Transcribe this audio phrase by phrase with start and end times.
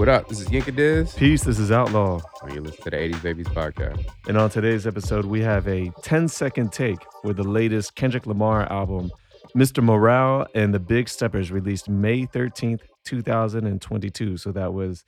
[0.00, 0.28] What up?
[0.28, 1.12] This is Yinka Diz.
[1.12, 2.22] Peace, this is Outlaw.
[2.42, 4.02] And you listen to the 80s Babies podcast.
[4.26, 8.62] And on today's episode, we have a 10 second take with the latest Kendrick Lamar
[8.72, 9.12] album,
[9.54, 9.84] Mr.
[9.84, 14.38] Morale and the Big Steppers, released May 13th, 2022.
[14.38, 15.04] So that was,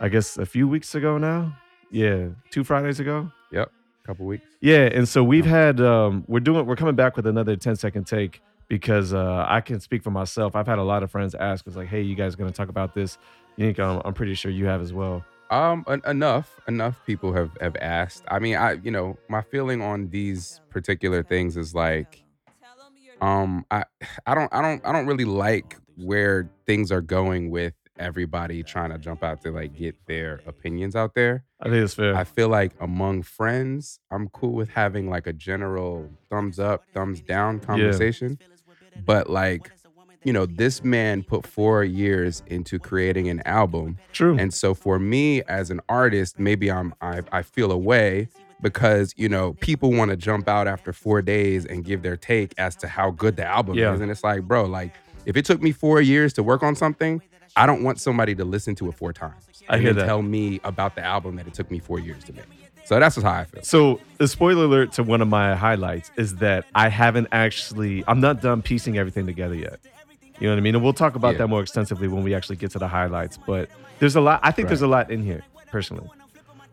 [0.00, 1.56] I guess, a few weeks ago now.
[1.90, 3.32] Yeah, two Fridays ago.
[3.52, 3.72] Yep,
[4.04, 4.44] a couple weeks.
[4.60, 8.06] Yeah, and so we've had, um, we're doing, we're coming back with another 10 second
[8.06, 10.56] take because uh, I can speak for myself.
[10.56, 12.68] I've had a lot of friends ask us, like, hey, you guys going to talk
[12.68, 13.16] about this?
[13.58, 15.24] I'm, I'm pretty sure you have as well.
[15.50, 18.24] Um, en- enough, enough people have have asked.
[18.28, 22.24] I mean, I, you know, my feeling on these particular things is like,
[23.20, 23.84] um, I,
[24.26, 28.90] I don't, I don't, I don't really like where things are going with everybody trying
[28.90, 31.44] to jump out to like get their opinions out there.
[31.60, 32.14] I think it's fair.
[32.14, 37.22] I feel like among friends, I'm cool with having like a general thumbs up, thumbs
[37.22, 38.38] down conversation.
[38.94, 39.70] But like,
[40.26, 43.96] you know, this man put four years into creating an album.
[44.12, 44.36] True.
[44.36, 48.28] And so for me as an artist, maybe I'm I, I feel a way
[48.60, 52.54] because, you know, people want to jump out after four days and give their take
[52.58, 53.94] as to how good the album Yeah.
[53.94, 54.00] is.
[54.00, 54.92] And it's like, bro, like
[55.26, 57.22] if it took me four years to work on something,
[57.54, 59.62] I don't want somebody to listen to it four times.
[59.68, 60.06] I and hear that.
[60.06, 62.46] tell me about the album that it took me four years to make.
[62.84, 63.62] So that's just how I feel.
[63.62, 68.20] So, the spoiler alert to one of my highlights is that I haven't actually, I'm
[68.20, 69.80] not done piecing everything together yet.
[70.38, 70.74] You know what I mean?
[70.74, 71.38] And we'll talk about Yeah.
[71.38, 73.38] that more extensively when we actually get to the highlights.
[73.38, 76.08] But there's a lot, I think there's a lot in here, personally.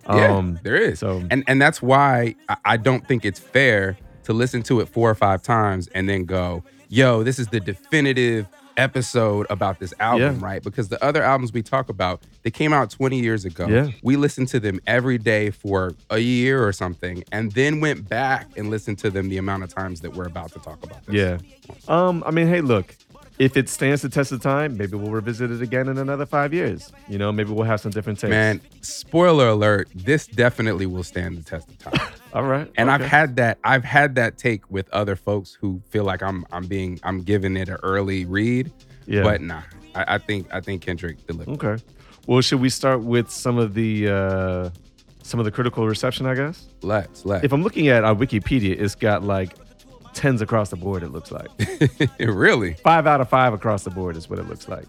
[0.09, 0.99] Yeah, there is.
[0.99, 4.89] So, and and that's why I, I don't think it's fair to listen to it
[4.89, 9.93] four or five times and then go, "Yo, this is the definitive episode about this
[10.01, 10.45] album," Yeah.
[10.45, 10.61] right?
[10.61, 13.65] Because the other albums we talk about, they came out 20 years ago.
[13.67, 13.91] Yeah.
[14.01, 18.47] We listened to them every day for a year or something, and then went back
[18.57, 21.05] and listened to them the amount of times that we're about to talk about.
[21.05, 21.15] This.
[21.15, 21.37] yeah.
[21.87, 22.93] Um, I mean, hey, look,
[23.39, 26.53] if it stands the test of time, maybe we'll revisit it again in another five
[26.53, 26.91] years.
[27.07, 28.29] You know, maybe we'll have some different takes.
[28.29, 32.13] Man, spoiler alert, this definitely will stand the test of time.
[32.33, 32.69] All right.
[32.77, 36.45] And I've had that I've had that take with other folks who feel like I'm
[36.51, 38.71] I'm being I'm giving it an early read.
[39.05, 39.23] Yeah.
[39.23, 39.61] But nah.
[39.95, 41.63] I, I think I think Kendrick delivered.
[41.63, 41.83] Okay.
[42.25, 44.69] Well, should we start with some of the, uh,
[45.23, 46.67] some of the critical reception, I guess?
[46.81, 49.53] Let's let If I'm looking at our Wikipedia, it's got like
[50.13, 51.47] tens across the board, it looks like.
[52.19, 52.73] really.
[52.75, 54.85] five out of five across the board is what it looks like.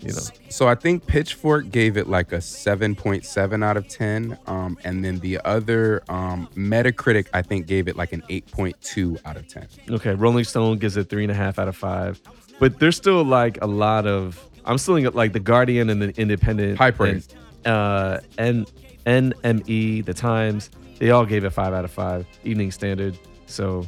[0.00, 4.38] You know, So I think Pitchfork gave it like a 7.7 out of 10.
[4.46, 9.36] Um, and then the other um Metacritic, I think, gave it like an 8.2 out
[9.36, 9.68] of 10.
[9.90, 10.14] okay.
[10.14, 12.18] Rolling Stone gives it three and a half out of five,
[12.58, 14.42] but there's still like a lot of.
[14.64, 17.28] I'm still in like the Guardian and the Independent, High praise.
[17.64, 18.66] and, uh, and
[19.06, 22.26] NME, the Times, they all gave it five out of five.
[22.44, 23.18] Evening Standard.
[23.46, 23.86] So,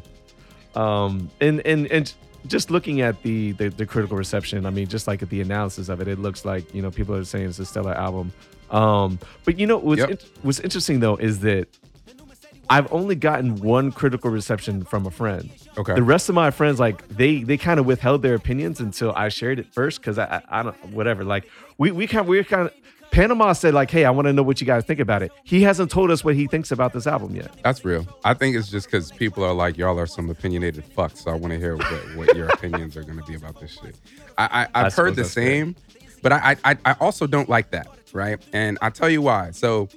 [0.74, 2.12] um, and and and
[2.46, 5.88] just looking at the, the the critical reception, I mean, just like at the analysis
[5.88, 8.32] of it, it looks like you know people are saying it's a stellar album.
[8.70, 10.22] Um, but you know what's Yep.
[10.42, 11.68] what's interesting though is that
[12.70, 15.50] I've only gotten one critical reception from a friend.
[15.76, 15.94] Okay.
[15.94, 19.28] The rest of my friends, like they they kind of withheld their opinions until I
[19.28, 21.22] shared it first because I, I I don't whatever.
[21.24, 22.74] Like we we kind we kind of
[23.12, 25.30] Panama said like, hey, I want to know what you guys think about it.
[25.44, 27.52] He hasn't told us what he thinks about this album yet.
[27.62, 28.06] That's real.
[28.24, 31.18] I think it's just because people are like, y'all are some opinionated fucks.
[31.18, 33.78] So I want to hear what, what your opinions are going to be about this
[33.80, 33.94] shit.
[34.38, 35.44] I, I, I I've heard the that's fair.
[35.44, 35.76] same,
[36.22, 38.40] but I, I, I also don't like that, right?
[38.54, 39.50] And I'll tell you why.
[39.50, 39.90] So,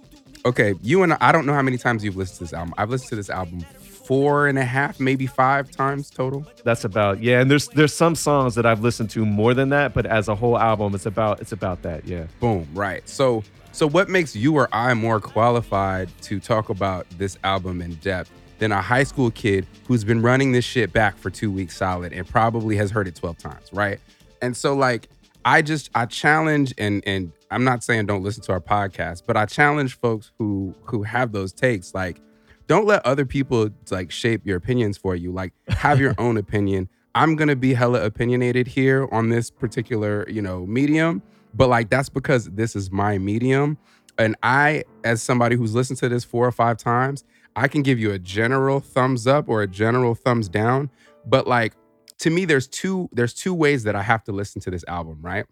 [0.46, 2.74] okay, you and I, I don't know how many times you've listened to this album.
[2.78, 3.66] I've listened to this album
[4.06, 6.46] four and a half, maybe five times total.
[6.64, 7.42] That's about yeah.
[7.42, 10.36] And there's there's some songs that I've listened to more than that, but as a
[10.36, 12.06] whole album, it's about it's about that.
[12.06, 12.28] Yeah.
[12.40, 13.08] Boom, right.
[13.10, 17.96] So so what makes you or I more qualified to talk about this album in
[17.96, 21.76] depth than a high school kid who's been running this shit back for 2 weeks
[21.76, 24.00] solid and probably has heard it 12 times, right?
[24.42, 25.10] And so like
[25.44, 29.38] I just I challenge and and I'm not saying don't listen to our podcast, but
[29.38, 32.20] I challenge folks who who have those takes like
[32.68, 35.32] don't let other people like shape your opinions for you.
[35.32, 36.90] Like have your own opinion.
[37.14, 41.22] I'm gonna be hella opinionated here on this particular, you know, medium,
[41.54, 43.78] but like that's because this is my medium.
[44.18, 47.24] And I, as somebody who's listened to this four or five times,
[47.56, 50.90] I can give you a general thumbs up or a general thumbs down.
[51.26, 51.74] But like
[52.20, 55.20] to me, there's two, there's two ways that I have to listen to this album,
[55.22, 55.46] right?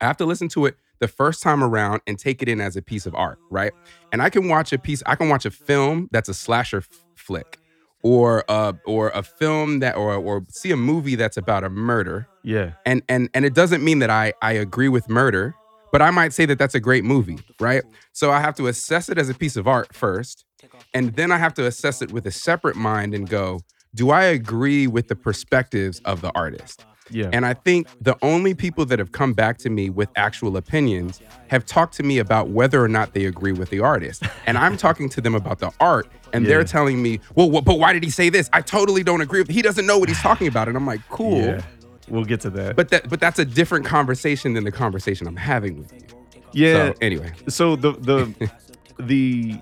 [0.00, 2.76] I have to listen to it the first time around and take it in as
[2.76, 3.72] a piece of art, right?
[4.12, 6.88] And I can watch a piece, I can watch a film that's a slasher f-
[7.16, 7.58] flick,
[8.02, 12.26] or uh, or a film that, or or see a movie that's about a murder,
[12.42, 12.72] Yeah.
[12.86, 15.54] and and and it doesn't mean that I I agree with murder,
[15.92, 17.82] but I might say that that's a great movie, right?
[18.12, 20.44] So I have to assess it as a piece of art first,
[20.94, 23.60] and then I have to assess it with a separate mind and go,
[23.94, 26.84] do I agree with the perspectives of the artist?
[27.12, 27.30] Yeah.
[27.32, 31.20] And I think the only people that have come back to me with actual opinions
[31.48, 34.22] have talked to me about whether or not they agree with the artist.
[34.46, 36.48] And I'm talking to them about the art, and Yeah.
[36.50, 38.48] they're telling me, well, wh- but why did he say this?
[38.52, 40.68] I totally don't agree with He doesn't know what he's talking about.
[40.68, 41.38] And I'm like, cool.
[41.44, 41.62] Yeah.
[42.08, 42.74] We'll get to that.
[42.76, 46.00] But that but that's a different conversation than the conversation I'm having with you.
[46.52, 46.88] yeah.
[46.90, 47.32] So anyway.
[47.48, 48.50] So the the
[48.98, 49.60] the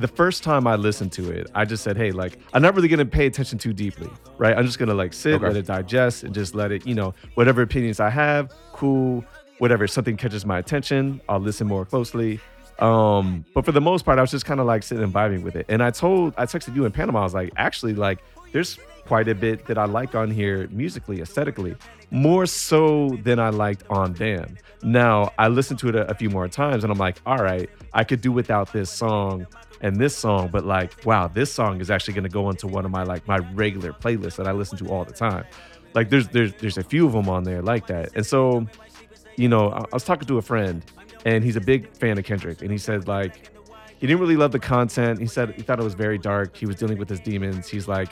[0.00, 2.88] the first time I listened to it, I just said, "Hey, like I'm not really
[2.88, 4.56] gonna pay attention too deeply, right?
[4.56, 5.46] I'm just gonna like sit, Okay.
[5.46, 9.24] let it digest, and just let it, you know, whatever opinions I have, cool.
[9.58, 12.40] Whatever if something catches my attention, I'll listen more closely.
[12.78, 15.42] Um, but for the most part, I was just kind of like sitting and vibing
[15.42, 15.66] with it.
[15.68, 18.20] And I told, I texted you in Panama, I was like, actually, like,
[18.52, 21.74] there's quite a bit that I like on here musically, aesthetically,
[22.12, 24.56] more so than I liked on Damn.
[24.84, 27.68] Now, I listened to it a, a few more times and I'm like, all right,
[27.92, 29.44] I could do without this song
[29.80, 32.90] and this song, but like, wow, this song is actually gonna go into one of
[32.90, 35.44] my like my regular playlists that I listen to all the time.
[35.94, 38.10] Like there's there's there's a few of them on there like that.
[38.14, 38.66] And so,
[39.36, 40.84] you know, I, I was talking to a friend
[41.24, 43.50] and he's a big fan of Kendrick and he said like
[43.98, 45.18] he didn't really love the content.
[45.18, 46.56] He said he thought it was very dark.
[46.56, 47.68] He was dealing with his demons.
[47.68, 48.08] He's like,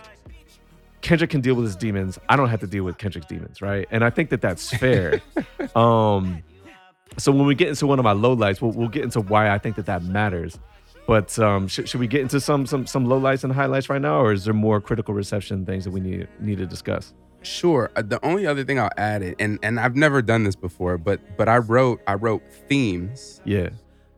[1.01, 2.19] Kendrick can deal with his demons.
[2.29, 3.87] I don't have to deal with Kendrick's demons, right?
[3.93, 5.21] And I think that that's fair.
[5.77, 6.43] um,
[7.19, 9.59] so when we get into one of my lowlights, we'll, we'll get into why I
[9.59, 10.59] think that that matters.
[11.07, 14.21] But um, should, should we get into some some some lowlights and highlights right now,
[14.21, 17.15] or is there more critical reception things that we need need to discuss?
[17.43, 17.93] Sure.
[17.95, 20.99] Uh, The only other thing I'll add it, and and I've never done this before,
[20.99, 23.69] but but I wrote I wrote themes Yeah,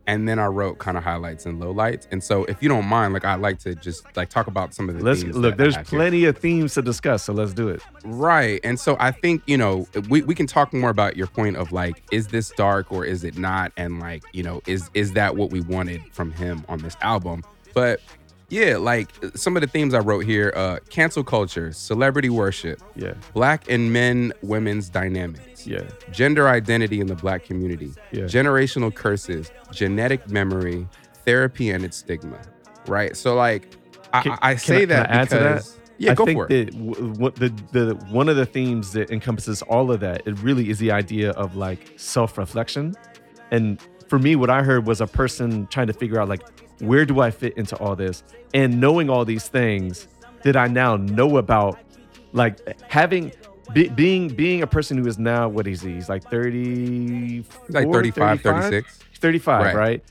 [0.08, 2.08] and then I wrote kind of highlights and lowlights.
[2.10, 4.88] And so if you don't mind, like I'd like to just like talk about some
[4.88, 5.58] of the let's themes look.
[5.58, 5.99] There's have here.
[5.99, 7.82] plenty of themes to discuss, so let's do it.
[8.05, 8.58] Right.
[8.64, 11.72] And so I think, you know, we, we can talk more about your point of
[11.72, 13.70] like, is this dark or is it not?
[13.76, 17.44] And like, you know, is is that what we wanted from him on this album?
[17.75, 18.00] But
[18.50, 23.15] yeah, like some of the themes I wrote here, uh, cancel culture, celebrity worship, Yeah,
[23.35, 28.25] black and men, women's dynamics, yeah, gender identity in the black community, Yeah.
[28.25, 30.87] generational curses, genetic memory,
[31.27, 32.39] therapy and its stigma.
[32.87, 33.17] Right.
[33.17, 33.69] So like
[34.15, 35.71] I, Can- I say I- can that I add to that?
[35.99, 36.49] yeah, I go think for it.
[36.49, 40.39] that w- what the the one of the themes that encompasses all of that, it
[40.43, 42.95] really is the idea of like self reflection.
[43.50, 43.79] And
[44.09, 46.41] for me, what I heard was a person trying to figure out like
[46.80, 48.22] where do I fit into all this,
[48.54, 50.08] and knowing all these things
[50.42, 51.78] that I now know about,
[52.32, 52.58] like
[52.90, 53.32] having.
[53.75, 55.92] Be, being being a person who is now what is he?
[55.92, 58.98] He's like 30 like 35, 36.
[59.16, 59.75] 35, Right.
[59.75, 60.04] right.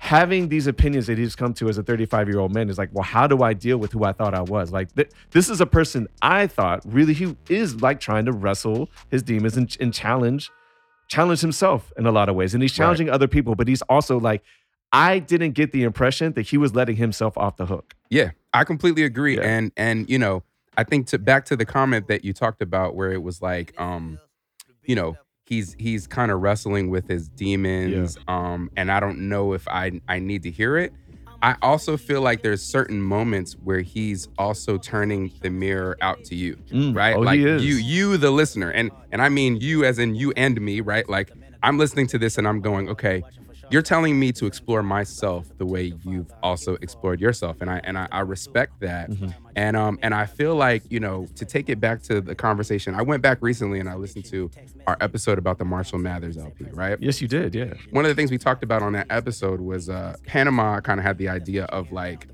[0.00, 2.90] Having these opinions that he's come to as a 35 year old man is like,
[2.92, 4.72] well, how do I deal with who I thought I was?
[4.72, 8.90] Like, th- this is a person I thought really who is like trying to wrestle
[9.12, 10.50] his demons and, and challenge,
[11.08, 12.52] challenge himself in a lot of ways.
[12.52, 12.84] And he's Right.
[12.84, 14.42] challenging other people, but he's also like,
[14.94, 17.94] I didn't get the impression that he was letting himself off the hook.
[18.10, 19.36] Yeah, I completely agree.
[19.36, 19.42] Yeah.
[19.42, 20.42] And and you know,
[20.78, 23.74] I think to back to the comment that you talked about where it was like,
[23.80, 24.18] um,
[24.84, 28.16] you know, he's he's kind of wrestling with his demons.
[28.28, 30.92] Um, and I don't know if I I need to hear it.
[31.42, 36.34] I also feel like there's certain moments where he's also turning the mirror out to
[36.34, 37.14] you, Mm, right?
[37.14, 37.62] oh, he like is.
[37.66, 38.70] you you the listener.
[38.70, 41.06] And and I mean you as in you and me, right?
[41.08, 41.30] Like
[41.62, 43.22] I'm listening to this and I'm going, okay,
[43.74, 47.98] you're telling me to explore myself the way you've also explored yourself and i and
[47.98, 49.34] i, I respect that Mhm.
[49.56, 52.94] and um and i feel like you know to take it back to the conversation
[52.94, 54.50] i went back recently and i listened to
[54.86, 57.54] our episode about the marshall mathers lp right Yes, you did.
[57.54, 57.74] Yeah.
[57.90, 61.04] one of the things we talked about on that episode was uh panama kind of
[61.04, 62.28] had the idea of like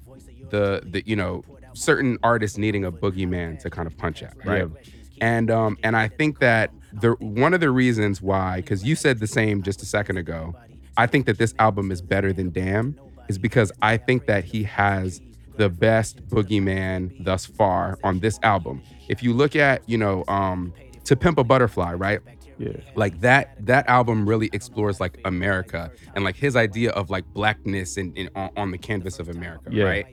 [0.50, 1.42] the the you know
[1.72, 5.26] certain artists needing a boogeyman to kind of punch at right yeah.
[5.34, 9.20] and um and i think that the one of the reasons why because you said
[9.20, 10.54] the same just a second ago
[11.02, 12.86] i think that this album is better than damn
[13.28, 15.20] is because i think that he has
[15.56, 20.72] the best boogeyman thus far on this album if you look at you know um
[21.04, 22.20] to pimp a butterfly right
[22.58, 22.72] Yeah.
[23.02, 25.82] like that that album really explores like america
[26.14, 29.68] and like his idea of like blackness and, and on, on the canvas of america
[29.70, 29.84] Yeah.
[29.92, 30.06] right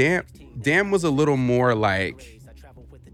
[0.00, 0.22] damn
[0.68, 2.18] damn was a little more like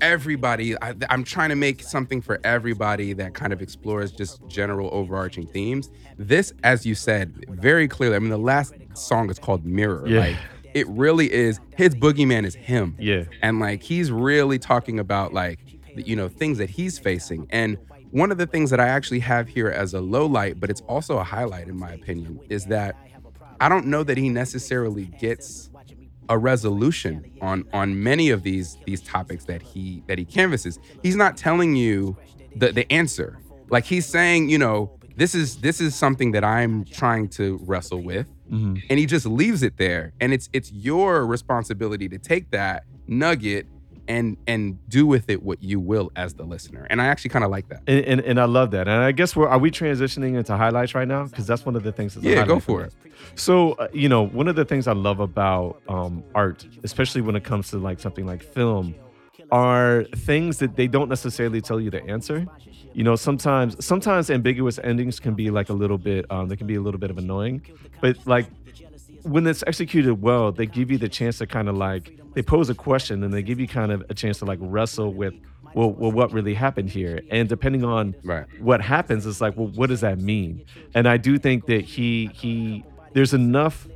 [0.01, 4.89] everybody I, i'm trying to make something for everybody that kind of explores just general
[4.93, 9.65] overarching themes this as you said very clearly i mean the last song is called
[9.65, 10.21] mirror Yeah.
[10.21, 10.37] like
[10.75, 13.25] it really is his boogeyman is him Yeah.
[13.43, 15.59] and like he's really talking about like
[15.97, 17.77] you know things that he's facing and
[18.11, 20.81] one of the things that i actually have here as a low light but it's
[20.83, 22.97] also a highlight in my opinion is that
[23.61, 25.71] i don't know that he necessarily gets
[26.29, 30.79] a resolution on on many of these these topics that he that he canvasses.
[31.03, 32.17] he's not telling you
[32.57, 33.39] the the answer
[33.71, 38.03] like he's saying you know this is this is something that i'm trying to wrestle
[38.03, 38.83] with Mhm.
[38.89, 43.67] and he just leaves it there and it's it's your responsibility to take that nugget
[44.09, 46.87] and and do with it what you will as the listener.
[46.91, 47.83] And I actually kind of like that.
[47.87, 48.89] And, and and I love that.
[48.89, 51.25] And I guess we're are we transitioning into highlights right now?
[51.25, 52.15] Because that's one of the things.
[52.15, 52.85] That's Yeah, go for me.
[52.87, 52.95] it.
[53.35, 57.37] So uh, you know, one of the things I love about um, art, especially when
[57.37, 58.95] it comes to like something like film,
[59.53, 62.47] are things that they don't necessarily tell you the answer.
[62.95, 66.67] You know, sometimes sometimes ambiguous endings can be like a little bit, um, they can
[66.67, 67.63] be a little bit of annoying,
[68.01, 68.47] but like
[69.23, 72.69] when it's executed well, they give you the chance to kind of like they pose
[72.71, 75.35] a question and they give you kind of a chance to like wrestle with
[75.75, 78.47] well, well what really happened here, and depending on Right.
[78.61, 80.65] what happens, it's like well, what does that mean?
[80.95, 83.87] And I do think that he he there's enough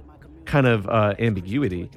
[0.45, 1.91] kind of uh, ambiguity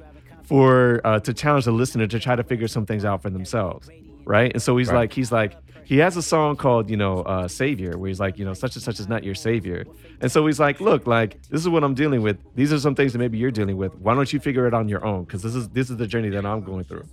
[0.44, 3.88] for uh, to challenge the listener to try to figure some things out for themselves,
[4.24, 4.52] right?
[4.52, 4.96] And so he's Right.
[4.96, 8.38] like he's like he has a song called you know uh, Savior where he's like
[8.38, 9.84] you know such and such is not your savior,
[10.20, 12.36] and so he's like look like this is what I'm dealing with.
[12.56, 13.94] These are some things that maybe you're dealing with.
[13.94, 15.24] Why don't you figure it on your own?
[15.24, 17.04] Because this is this is the journey that I'm going through.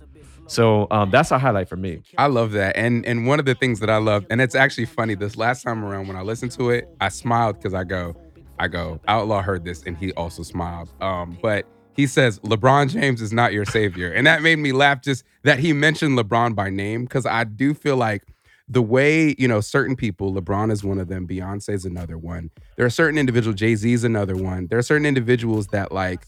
[0.46, 2.02] So um, that's a highlight for me.
[2.18, 2.76] I love that.
[2.76, 5.62] And and one of the things that I love, and it's actually funny, this last
[5.62, 8.16] time around when I listened to it, I smiled because I go,
[8.58, 10.92] I go, Outlaw heard this and he also smiled.
[11.00, 14.12] Um, but he says, LeBron James is not your savior.
[14.12, 17.72] And that made me laugh just that he mentioned LeBron by name, because I do
[17.72, 18.24] feel like
[18.68, 22.50] the way, you know, certain people, LeBron is one of them, Beyonce is another one.
[22.76, 24.66] There are certain individuals, Jay Z is another one.
[24.68, 26.26] There are certain individuals that like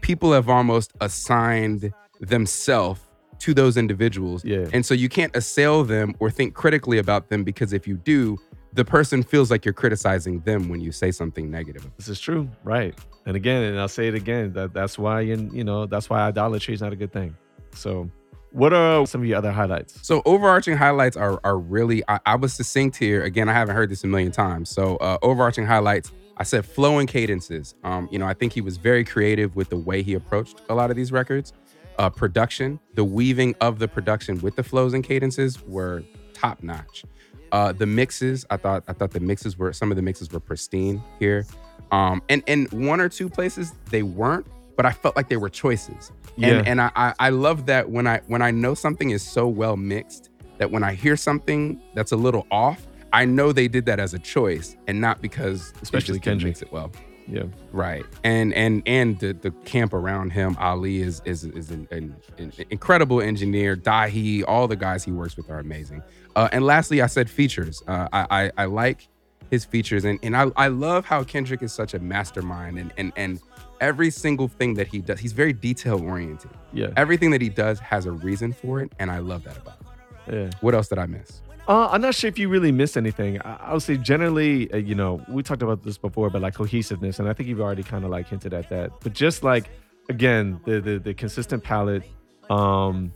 [0.00, 3.00] people have almost assigned themselves
[3.40, 4.44] to those individuals.
[4.44, 4.68] Yeah.
[4.72, 8.38] And so you can't assail them or think critically about them because if you do,
[8.72, 11.90] the person feels like you're criticizing them when you say something negative.
[11.96, 12.96] This is true, right?
[13.26, 14.52] And again, and I'll say it again.
[14.52, 17.36] That that's why, and you know, that's why idolatry is not a good thing.
[17.74, 18.08] So,
[18.52, 19.98] what are some of your other highlights?
[20.06, 23.22] So overarching highlights are are really I, I was succinct here.
[23.22, 24.68] Again, I haven't heard this a million times.
[24.68, 27.74] So uh, overarching highlights, I said flowing cadences.
[27.82, 30.74] Um, you know, I think he was very creative with the way he approached a
[30.74, 31.52] lot of these records.
[31.98, 37.04] Uh, production, the weaving of the production with the flows and cadences were top notch.
[37.52, 40.40] Uh, the mixes, I thought I thought the mixes were some of the mixes were
[40.40, 41.46] pristine here.
[41.90, 45.50] Um, and and one or two places they weren't, but I felt like they were
[45.50, 46.12] choices.
[46.36, 46.58] Yeah.
[46.58, 49.76] And and I, I love that when I when I know something is so well
[49.76, 54.00] mixed that when I hear something that's a little off, I know they did that
[54.00, 56.50] as a choice and not because Especially Kendrick.
[56.50, 56.92] makes it well.
[57.28, 58.04] Yeah, Right.
[58.24, 62.52] And and and the, the camp around him, Ali is is is an, an, an
[62.70, 63.76] incredible engineer.
[63.76, 66.02] Dahi, all the guys he works with are amazing.
[66.34, 67.82] Uh, and lastly, I said features.
[67.86, 69.08] Uh, I, I I like
[69.52, 73.12] his features and and I, I love how Kendrick is such a mastermind and and
[73.16, 73.40] and
[73.82, 76.50] every single thing that he does, he's very detail oriented.
[76.72, 79.76] yeah, Everything that he does has a reason for it, and I love that about
[79.80, 80.34] him.
[80.34, 80.50] yeah.
[80.62, 81.42] What else did I miss?
[81.68, 83.40] Uh, I'm not sure if you really missed anything.
[83.42, 86.54] I, I would say generally, uh, you know, we talked about this before, but like
[86.54, 88.90] cohesiveness, and I think you've already kind of like hinted at that.
[89.00, 89.64] But just like
[90.08, 92.02] again, the the, the consistent palette,
[92.50, 93.12] um,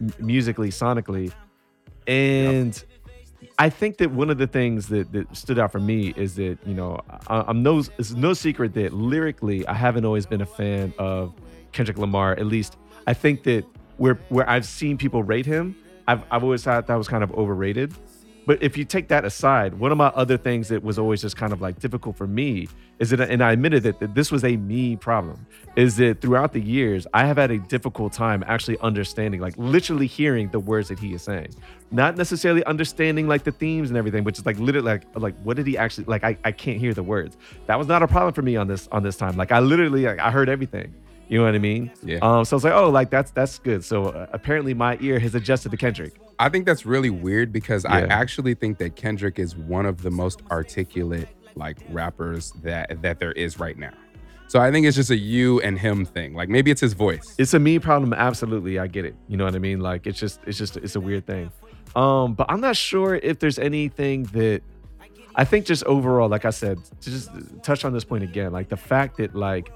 [0.00, 1.32] m- musically, sonically,
[2.06, 2.82] and
[3.58, 6.58] I think that one of the things that, that stood out for me is that
[6.66, 10.46] you know I, I'm no it's no secret that lyrically I haven't always been a
[10.46, 11.32] fan of
[11.72, 12.32] Kendrick Lamar.
[12.32, 13.64] At least I think that
[13.96, 15.76] where where I've seen people rate him,
[16.08, 17.94] I've I've always thought that was kind of overrated.
[18.46, 21.36] But if you take that aside, one of my other things that was always just
[21.36, 24.44] kind of like difficult for me is that, and I admitted that, that this was
[24.44, 25.46] a me problem,
[25.76, 30.06] is that throughout the years, I have had a difficult time actually understanding, like literally
[30.06, 31.54] hearing the words that he is saying.
[31.90, 35.56] Not necessarily understanding like the themes and everything, which is like literally like, like what
[35.56, 37.36] did he actually, like I, I can't hear the words.
[37.66, 39.36] That was not a problem for me on this, on this time.
[39.36, 40.94] Like I literally, like, I heard everything.
[41.28, 41.90] You know what I mean?
[42.02, 42.18] Yeah.
[42.22, 43.84] Um, so I was like, oh, like that's that's good.
[43.84, 46.20] So uh, apparently my ear has adjusted to Kendrick.
[46.38, 50.10] I think that's really weird because I actually think that Kendrick is one of the
[50.10, 53.92] most articulate like rappers that that there is right now.
[54.48, 56.34] So I think it's just a you and him thing.
[56.34, 57.34] Like maybe it's his voice.
[57.38, 58.12] It's a me problem.
[58.12, 59.14] Absolutely, I get it.
[59.28, 59.80] You know what I mean?
[59.80, 61.50] Like it's just it's just it's a weird thing.
[61.96, 64.62] Um, but I'm not sure if there's anything that
[65.36, 67.30] I think just overall, like I said, to just
[67.62, 69.72] touch on this point again, like the fact that like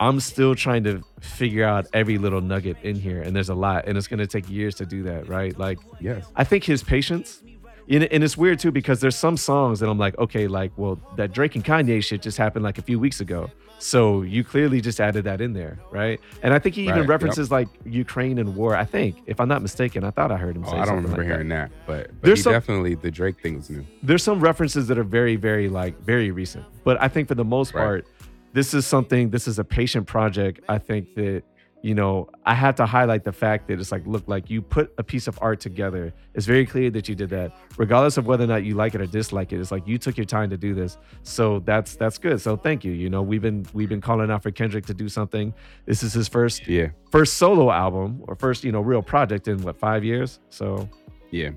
[0.00, 3.84] I'm still trying to figure out every little nugget in here, and there's a lot,
[3.86, 5.56] and it's gonna take years to do that, right?
[5.58, 6.26] Like Yes.
[6.36, 7.42] I think his patience,
[7.88, 10.98] and, and it's weird too because there's some songs that I'm like, okay, like, well,
[11.16, 13.50] that Drake and Kanye shit just happened like a few weeks ago.
[13.80, 16.18] So you clearly just added that in there, right?
[16.42, 17.08] And I think he Right, even yep.
[17.10, 18.74] references like Ukraine and war.
[18.74, 20.86] I think, if I'm not mistaken, I thought I heard him Oh, say I don't
[20.86, 21.34] something remember like that.
[21.34, 23.84] hearing that, but, but There's he some- definitely the Drake thing was new.
[24.02, 27.44] There's some references that are very, very like very recent, but I think for the
[27.44, 27.82] most Right.
[27.82, 28.06] part,
[28.54, 29.28] this is something.
[29.30, 30.60] This is a patient project.
[30.68, 31.42] I think that
[31.82, 34.94] you know, I have to highlight the fact that it's like, look, like you put
[34.96, 36.14] a piece of art together.
[36.32, 39.02] It's very clear that you did that, regardless of whether or not you like it
[39.02, 39.60] or dislike it.
[39.60, 42.40] It's like you took your time to do this, so that's that's good.
[42.40, 42.92] So thank you.
[42.92, 45.52] You know, we've been we've been calling out for Kendrick to do something.
[45.84, 46.88] This is his first Yeah.
[47.10, 50.40] first solo album or first you know real project in what five years.
[50.48, 50.88] So
[51.30, 51.50] Yeah.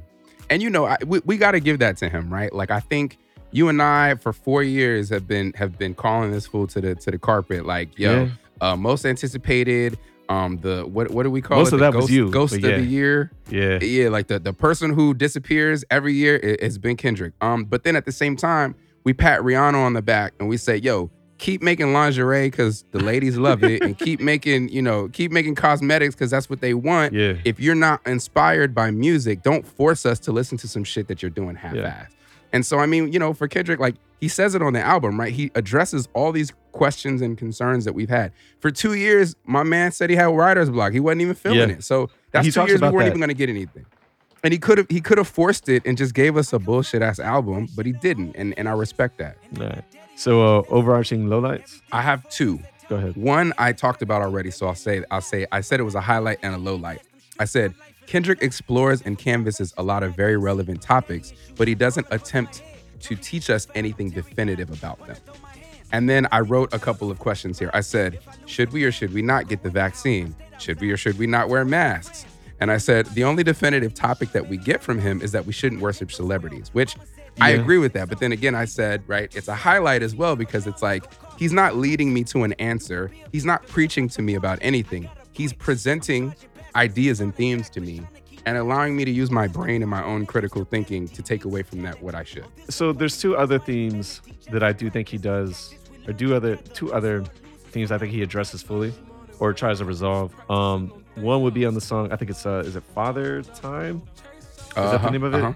[0.49, 2.51] And you know, I, we, we got to give that to him, right?
[2.53, 3.17] Like I think
[3.51, 6.95] you and I for 4 years have been have been calling this fool to the
[6.95, 8.29] to the carpet like, yo, Yeah.
[8.61, 9.97] uh most anticipated
[10.29, 11.75] um the what what do we call Most it?
[11.75, 12.77] of The that was ghost, you, ghost of yeah.
[12.77, 13.31] the year.
[13.49, 17.33] yeah, Yeah, like the the person who disappears every year i- has been Kendrick.
[17.41, 18.75] Um but then at the same time,
[19.05, 22.99] we pat Rihanna on the back and we say, "Yo, keep making lingerie cuz the
[22.99, 26.73] ladies love it and keep making, you know, keep making cosmetics cuz that's what they
[26.73, 30.83] want." yeah, if you're not inspired by music, don't force us to listen to some
[30.83, 32.07] shit that you're doing half-assed.
[32.53, 35.19] And so, I mean, you know, for Kendrick, like he says it on the album,
[35.19, 35.31] right?
[35.33, 38.31] He addresses all these questions and concerns that we've had.
[38.59, 40.93] For two years, my man said he had writer's block.
[40.93, 41.75] He wasn't even feeling Yeah.
[41.77, 41.83] it.
[41.83, 43.07] So that's He two years we weren't that.
[43.07, 43.85] even gonna get anything.
[44.43, 47.01] And he could have he could have forced it and just gave us a bullshit
[47.01, 48.35] ass album, but he didn't.
[48.35, 49.37] And and I respect that.
[49.59, 49.83] All right.
[50.15, 51.81] So uh, overarching lowlights.
[51.91, 52.59] I have two.
[52.89, 53.17] Go ahead.
[53.17, 56.01] One I talked about already, so I'll say I'll say I said it was a
[56.01, 57.01] highlight and a low light.
[57.39, 57.73] I said
[58.07, 62.63] Kendrick explores and canvasses a lot of very relevant topics, but he doesn't attempt
[63.01, 65.17] to teach us anything definitive about them.
[65.91, 67.69] And then I wrote a couple of questions here.
[67.73, 70.35] I said, should we or should we not get the vaccine?
[70.57, 72.25] Should we or should we not wear masks?
[72.59, 75.53] And I said, the only definitive topic that we get from him is that we
[75.53, 76.95] shouldn't worship celebrities, which
[77.39, 78.09] I agree with that.
[78.09, 81.03] But then again, I said, right, it's a highlight as well because it's like
[81.37, 83.11] he's not leading me to an answer.
[83.31, 85.07] He's not preaching to me about anything.
[85.33, 86.33] He's presenting
[86.75, 88.01] ideas and themes to me
[88.45, 91.63] and allowing me to use my brain and my own critical thinking to take away
[91.63, 92.45] from that what I should.
[92.69, 94.21] So there's two other themes
[94.51, 95.73] that I do think he does,
[96.07, 97.23] or do other two other
[97.71, 98.93] themes I think he addresses fully,
[99.39, 100.33] or tries to resolve.
[100.49, 102.11] Um, one would be on the song.
[102.13, 104.01] I think it's uh, is it Father Time?
[104.15, 105.43] Is that the Uh-huh, name of it?
[105.43, 105.53] uh-huh.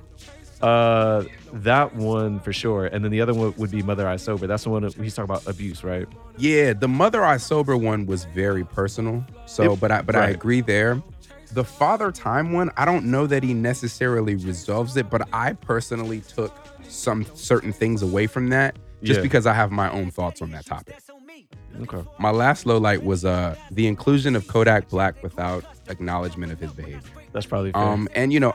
[0.62, 2.86] Uh, that one for sure.
[2.86, 4.48] And then the other one would be Mother I Sober.
[4.48, 6.08] That's the one that he's talking about abuse, right?
[6.38, 9.26] Yeah, the Mother I Sober one was very personal.
[9.46, 11.02] So, It- but I but I agree there.
[11.54, 16.22] The Father Time one, I don't know that he necessarily resolves it, but I personally
[16.22, 16.56] took
[16.88, 19.24] some certain things away from that just Yeah.
[19.24, 21.00] because I have my own thoughts on that topic.
[21.82, 22.04] Okay.
[22.20, 26.72] My last low light was uh the inclusion of Kodak Black without acknowledgement of his
[26.72, 27.00] behavior.
[27.34, 27.82] That's probably fair.
[27.82, 28.54] Um, and you know,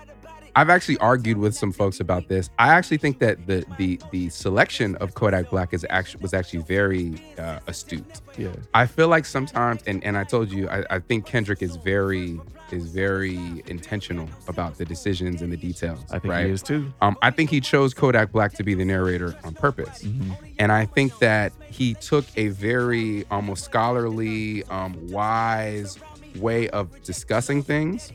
[0.57, 2.49] I've actually argued with some folks about this.
[2.59, 6.61] I actually think that the the the selection of Kodak Black is actually was actually
[6.61, 8.23] very uh, astute.
[8.39, 8.49] yeah.
[8.73, 12.41] I feel like sometimes, and, and I told you, I, I think Kendrick is very
[12.71, 16.01] is very intentional about the decisions and the details.
[16.11, 16.47] I think right?
[16.47, 16.91] he is too.
[17.03, 20.05] Um, I think he chose Kodak Black to be the narrator on purpose.
[20.05, 20.33] Mm-hmm.
[20.59, 25.99] And I think that he took a very almost scholarly, um, wise
[26.37, 28.11] way of discussing things.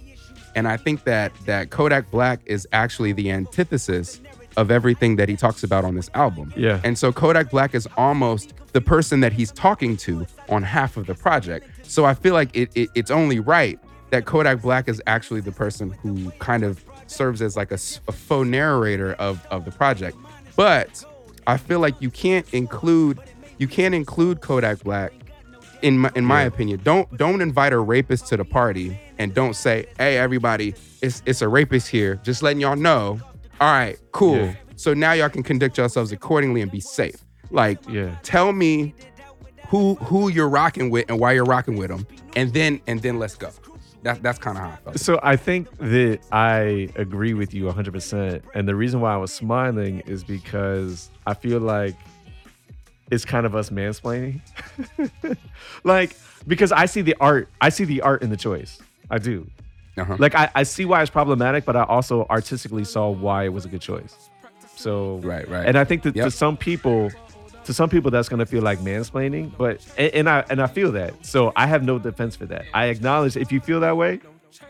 [0.55, 4.21] And I think that that Kodak Black is actually the antithesis
[4.57, 6.53] of everything that he talks about on this album.
[6.55, 6.81] Yeah.
[6.83, 11.07] And so Kodak Black is almost the person that he's talking to on half of
[11.07, 11.67] the project.
[11.83, 15.51] So I feel like it, it it's only right that Kodak Black is actually the
[15.51, 20.17] person who kind of serves as like a faux narrator of of the project.
[20.55, 21.03] But
[21.47, 23.19] I feel like you can't include
[23.57, 25.13] you can't include Kodak Black
[25.81, 26.47] in my in my Yeah.
[26.47, 26.81] opinion.
[26.83, 31.41] Don't don't invite a rapist to the party and don't say, "Hey everybody, it's it's
[31.41, 33.19] a rapist here." Just letting y'all know.
[33.59, 34.37] All right, cool.
[34.37, 34.53] Yeah.
[34.75, 37.15] So now y'all can conduct yourselves accordingly and be safe.
[37.51, 38.15] Like Yeah.
[38.23, 38.93] tell me
[39.67, 43.19] who who you're rocking with and why you're rocking with them and then and then
[43.19, 43.49] let's go.
[44.03, 44.99] That, that's kind of how I felt.
[44.99, 48.41] So I think that I agree with you 100%.
[48.55, 51.93] And the reason why I was smiling is because I feel like
[53.11, 54.41] it's kind of us mansplaining.
[55.83, 56.15] like,
[56.47, 58.79] because I see the art, I see the art in the choice.
[59.09, 59.47] I do.
[59.97, 60.15] Uh-huh.
[60.17, 63.65] Like, I, I see why it's problematic, but I also artistically saw why it was
[63.65, 64.15] a good choice.
[64.75, 65.65] So, Right, right.
[65.67, 66.25] And I think that Yep.
[66.25, 67.11] to some people,
[67.65, 70.91] to some people that's gonna feel like mansplaining, but and, and I and I feel
[70.93, 71.23] that.
[71.23, 72.65] So I have no defense for that.
[72.73, 74.21] I acknowledge if you feel that way,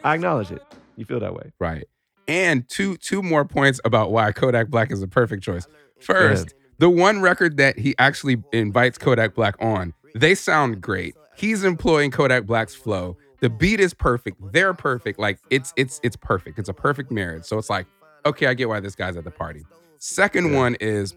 [0.04, 0.62] I acknowledge it.
[0.98, 1.54] You feel that way.
[1.60, 1.86] Right.
[2.28, 5.68] And two two more points about why Kodak Black is a perfect choice.
[6.02, 11.16] First, the one record that he actually invites Kodak Black on, they sound great.
[11.38, 13.18] He's employing Kodak Black's flow.
[13.40, 14.38] The beat is perfect.
[14.52, 15.20] They're perfect.
[15.20, 16.58] Like it's it's it's perfect.
[16.58, 17.46] It's a perfect marriage.
[17.46, 17.86] So it's like,
[18.26, 19.64] okay, I get why this guy's at the party.
[20.00, 21.16] Second one is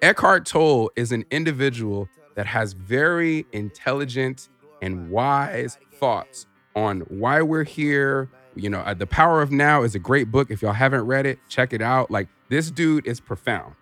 [0.00, 4.48] Eckhart Tolle is an individual that has very intelligent
[4.80, 8.30] and wise thoughts on why we're here.
[8.54, 10.50] You know, uh, The Power of Now is a great book.
[10.50, 12.10] If y'all haven't read it, check it out.
[12.10, 13.74] Like this dude is profound.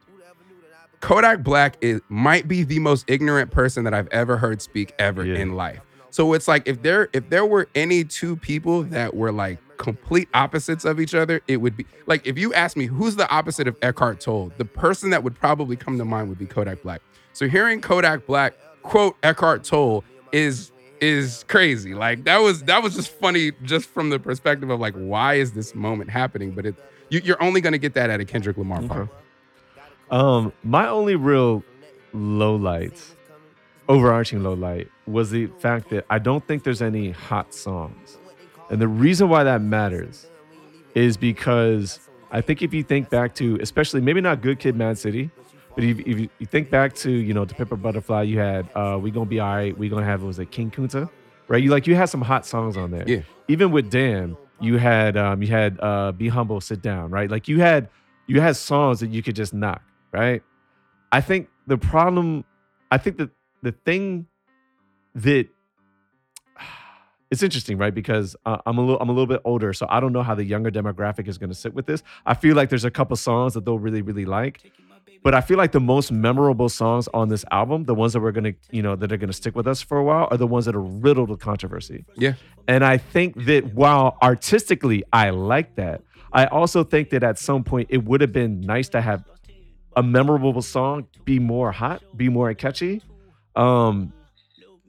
[1.01, 5.25] Kodak Black is might be the most ignorant person that I've ever heard speak ever
[5.25, 5.37] Yeah.
[5.39, 5.81] in life.
[6.11, 10.29] So it's like if there if there were any two people that were like complete
[10.35, 13.67] opposites of each other, it would be like if you ask me who's the opposite
[13.69, 17.01] of Eckhart Tolle, the person that would probably come to mind would be Kodak Black.
[17.33, 21.95] So hearing Kodak Black quote Eckhart Tolle is is crazy.
[21.95, 25.53] Like that was that was just funny just from the perspective of like why is
[25.53, 26.51] this moment happening?
[26.51, 26.75] But it
[27.09, 29.11] you, you're only gonna get that at a Kendrick Lamar party.
[30.11, 31.63] Um, my only real
[32.13, 33.15] low lights,
[33.89, 38.19] overarching low light, was the fact that I don't think there's any hot songs.
[38.71, 40.27] And the reason why that matters
[40.95, 44.99] is because I think if you think back to, especially maybe not Good Kid, Mad
[44.99, 45.31] City,
[45.75, 48.39] but if, if you, you think back to, you know, to Pimp a Butterfly, you
[48.39, 51.09] had uh, We Gonna Be Alright, We Gonna Have, what was it, King Kunta?
[51.49, 51.63] Right?
[51.63, 53.05] You like, you had some hot songs on there.
[53.07, 53.23] Yeah.
[53.49, 57.31] Even with Damn, you had, um, you had uh, Be Humble, Sit Down, right?
[57.31, 57.89] Like you had,
[58.27, 60.43] you had songs that you could just knock, right?
[61.13, 62.45] I think the problem,
[62.91, 63.31] I think that
[63.63, 64.27] the thing
[65.15, 65.49] that
[67.31, 67.95] it's interesting, right?
[67.95, 70.35] Because uh, I'm a little I'm a little bit older, so I don't know how
[70.35, 72.03] the younger demographic is going to sit with this.
[72.27, 74.73] I feel like there's a couple songs that they'll really really like,
[75.23, 78.33] but I feel like the most memorable songs on this album, the ones that we're
[78.33, 80.65] gonna you know that are gonna stick with us for a while, are the ones
[80.65, 82.05] that are riddled with controversy.
[82.17, 82.35] Yeah.
[82.69, 87.65] And I think that while artistically I like that, I also think that at some
[87.65, 89.25] point it would have been nice to have
[89.97, 93.03] a memorable song be more hot, be more catchy.
[93.57, 94.13] Um,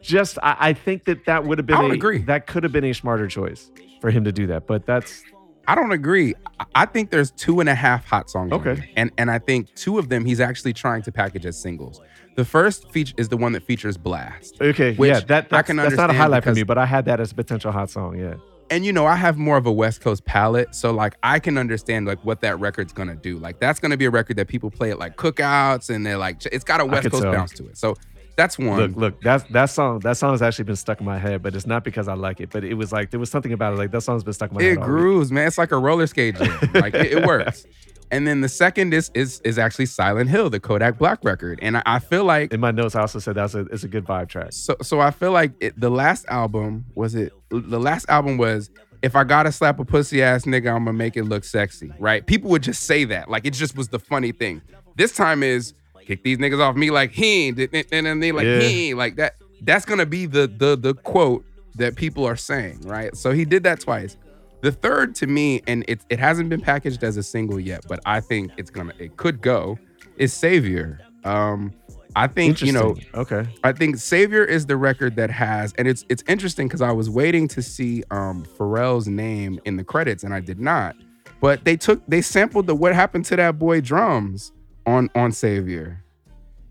[0.01, 2.19] just I, I think that that would have been I a, agree.
[2.23, 4.67] that could have been a smarter choice for him to do that.
[4.67, 5.23] But that's
[5.67, 6.33] I don't agree.
[6.59, 8.51] I- I think there's two and a half hot songs.
[8.51, 8.91] Okay.
[8.95, 12.01] And and I think two of them he's actually trying to package as singles.
[12.35, 14.61] The first feature is the one that features Blxst.
[14.61, 14.95] okay.
[14.95, 17.05] Which yeah, that I that's, can that's not a highlight for me, but I had
[17.05, 18.17] that as a potential hot song.
[18.17, 18.35] Yeah.
[18.71, 21.57] And you know, I have more of a West Coast palette, so like I can
[21.57, 23.37] understand like what that record's gonna do.
[23.37, 26.45] Like that's gonna be a record that people play at like cookouts, and they're like,
[26.45, 27.33] it's got a West Coast tell.
[27.33, 27.77] bounce to it.
[27.77, 27.95] So
[28.37, 28.79] that's one.
[28.79, 31.53] Look, look, that that song that song has actually been stuck in my head, but
[31.53, 32.49] it's not because I like it.
[32.49, 33.75] But it was like there was something about it.
[33.75, 34.71] Like that song's been stuck in my head.
[34.71, 34.89] it all week.
[34.89, 35.47] grooves, man.
[35.47, 36.57] It's like a roller skate jam.
[36.73, 37.65] like it, it works.
[38.11, 41.59] And then the second is is is actually Silent Hill, the Kodak Black record.
[41.61, 43.87] And I, I feel like In my notes, I also said that's a it's a
[43.87, 44.49] good vibe track.
[44.51, 48.69] so so I feel like it, the last album was it the last album was
[49.01, 52.25] if I gotta slap a pussy ass nigga, I'm gonna make it look sexy, right?
[52.25, 54.61] People would just say that, like it just was the funny thing.
[54.97, 55.73] This time is
[56.05, 57.59] kick these niggas off me like he ain't,
[57.91, 58.59] and then they like Yeah.
[58.59, 59.35] he ain't, like that.
[59.61, 61.45] That's gonna be the the the quote
[61.75, 63.15] that people are saying, right?
[63.15, 64.17] So he did that twice.
[64.61, 67.99] The third to me, and it it hasn't been packaged as a single yet, but
[68.05, 69.77] I think it's gonna it could go,
[70.17, 70.99] is Savior.
[71.23, 71.73] Um,
[72.15, 73.47] I think you know okay.
[73.63, 77.09] I think Savior is the record that has, and it's it's interesting because I was
[77.09, 80.95] waiting to see um Pharrell's name in the credits, and I did not.
[81.39, 84.51] But they took they sampled the "What Happened to That Boy" drums
[84.85, 86.03] on on Savior.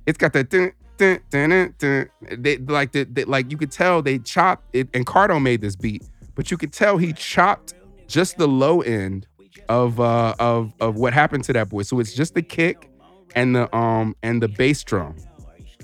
[0.06, 2.10] It's got the dun, dun, dun, dun, dun.
[2.42, 5.74] They like the, they, like you could tell they chopped it, and Cardo made this
[5.74, 7.74] beat, but you could tell he chopped
[8.10, 9.26] just the low end
[9.68, 11.82] of uh of of what happened to that boy.
[11.82, 12.90] So it's just the kick
[13.34, 15.16] and the um and the bass drum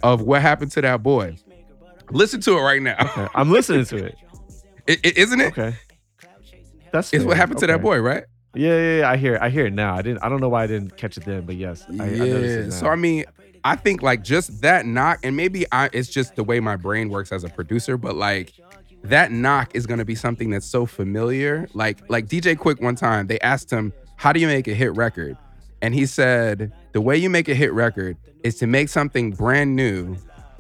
[0.03, 1.37] of what happened to that boy.
[2.11, 2.97] Listen to it right now.
[3.01, 3.27] Okay.
[3.35, 4.17] I'm listening to it.
[4.89, 5.47] I- I- isn't it?
[5.59, 5.75] Okay.
[6.93, 8.25] That's It's what happened to that boy, right?
[8.55, 9.95] Yeah, yeah, yeah, I hear, I hear it now.
[9.95, 12.07] I didn't, I don't know why I didn't catch it then, but yes, I, I
[12.07, 12.71] it now.
[12.71, 13.25] So I mean,
[13.65, 17.11] I think like just that knock, and maybe I it's just the way my brain
[17.11, 18.55] works as a producer, but like
[19.09, 21.69] that knock is gonna be something that's so familiar.
[21.75, 24.95] Like like DJ Quik one time, they asked him, How do you make a hit
[24.95, 25.37] record?
[25.83, 29.77] And he said, The way you make a hit record is to make something brand
[29.77, 30.17] new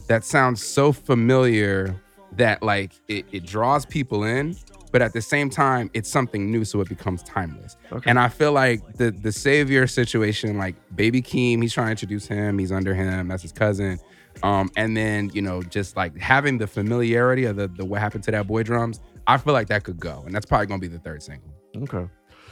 [0.08, 2.00] that sounds so familiar
[2.32, 4.56] that like it, it draws people in,
[4.92, 7.76] but at the same time, it's something new, so it becomes timeless.
[7.92, 8.08] Okay.
[8.08, 12.26] And I feel like the the savior situation, like Baby Keem, he's trying to introduce
[12.26, 13.98] him, he's under him, that's his cousin.
[14.42, 18.24] Um, and then you know, just like having the familiarity of the the what happened
[18.24, 20.88] to that boy drums, I feel like that could go, and that's probably gonna be
[20.88, 21.50] the third single.
[21.76, 22.08] Okay.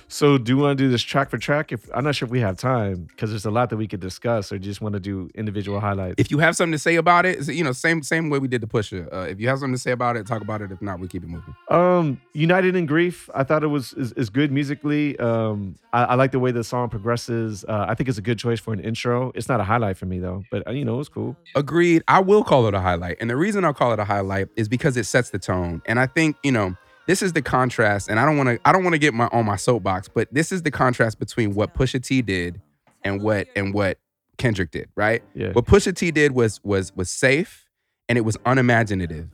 [0.09, 1.73] So do you want to do this track for track?
[1.73, 4.01] If I'm not sure if we have time because there's a lot that we could
[4.01, 6.15] discuss, or just want to do individual highlights?
[6.19, 8.61] If you have something to say about it, you know, same same way we did
[8.61, 9.09] the pusher.
[9.13, 10.71] Uh, if you have something to say about it, talk about it.
[10.71, 11.55] If not, we keep it moving.
[11.69, 15.19] Um, United in Grief, I thought it was is, is good musically.
[15.19, 17.65] Um, I, I like the way the song progresses.
[17.69, 19.33] Uh, I think it's a good choice for an intro.
[19.35, 21.37] It's not a highlight for me though, but uh, you know, it's cool.
[21.55, 22.03] Agreed.
[22.09, 23.17] I will call it a highlight.
[23.21, 25.83] And the reason I'll call it a highlight is because it sets the tone.
[25.87, 28.73] And I think, you know, this is the contrast, and I don't want to I
[28.73, 31.75] don't want to get my on my soapbox, but this is the contrast between what
[31.75, 32.61] Pusha T did
[33.03, 33.99] and what and what
[34.39, 35.23] Kendrick did, right?
[35.35, 35.53] Yeah.
[35.53, 37.67] What Pusha T did was was was safe
[38.09, 39.29] and it was unimaginative.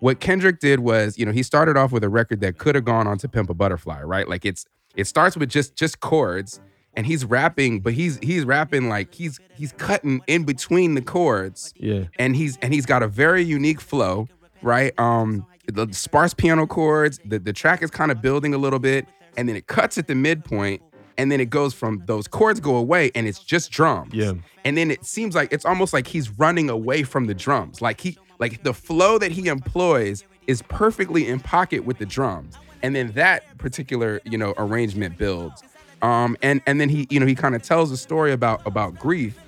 [0.00, 2.84] What Kendrick did was, you know, he started off with a record that could have
[2.84, 4.28] gone on to Pimp a Butterfly, right?
[4.28, 6.60] Like it's it starts with just just chords
[6.94, 11.72] and he's rapping, but he's he's rapping like he's he's cutting in between the chords
[11.76, 12.04] Yeah.
[12.18, 14.28] and he's and he's got a very unique flow,
[14.60, 14.92] right?
[14.98, 17.20] Um, the sparse piano chords.
[17.24, 20.06] The the track is kind of building a little bit, and then it cuts at
[20.06, 20.82] the midpoint,
[21.18, 24.12] and then it goes from those chords go away, and it's just drums.
[24.14, 24.34] Yeah.
[24.64, 27.80] And then it seems like it's almost like he's running away from the drums.
[27.80, 32.56] Like he like the flow that he employs is perfectly in pocket with the drums.
[32.82, 35.62] And then that particular, you know, arrangement builds.
[36.02, 38.98] Um, and and then he, you know, he kind of tells a story about about
[38.98, 39.38] grief,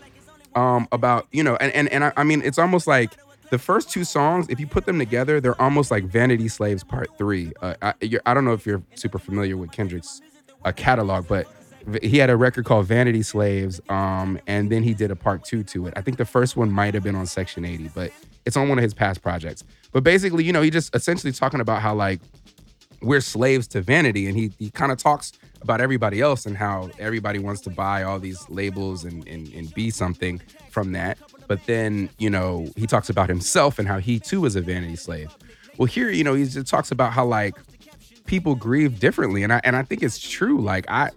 [0.55, 3.13] um, about you know, and and and I, I mean, it's almost like
[3.55, 7.17] the first two songs, if you put them together, they're almost like Vanity Slaves Part
[7.17, 7.53] Three.
[7.63, 7.95] Uh, I,
[8.27, 10.21] I don't know if you're super familiar with Kendrick's
[10.65, 11.47] uh, catalog, but
[12.03, 15.63] he had a record called Vanity Slaves, um, and then he did a part two
[15.63, 15.95] to it.
[15.97, 18.11] I think the first one might have been on Section 80, but
[18.45, 19.63] it's on one of his past projects.
[19.93, 22.21] But basically, you know, he just essentially talking about how like
[23.05, 26.91] we're slaves to vanity, and he he kind of talks about everybody else and how
[26.99, 30.41] everybody wants to buy all these labels and, and and be something
[30.71, 31.19] from that.
[31.47, 34.97] But then, you know, he talks about himself and how he too is a vanity
[34.97, 35.37] slave.
[35.79, 37.57] Well, here, you know, he just talks about how like
[38.27, 40.61] people grieve differently, and I and I think it's true.
[40.61, 41.11] Like I,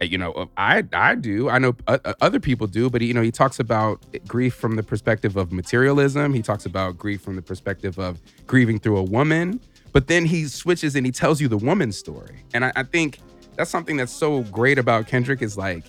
[0.00, 1.48] you know, I I do.
[1.48, 4.76] I know o- o- other people do, but you know, he talks about grief from
[4.76, 6.34] the perspective of materialism.
[6.34, 9.60] He talks about grief from the perspective of grieving through a woman.
[9.96, 13.18] But then he switches and he tells you the woman's story, and I, I think
[13.54, 15.84] that's something that's so great about Kendrick is like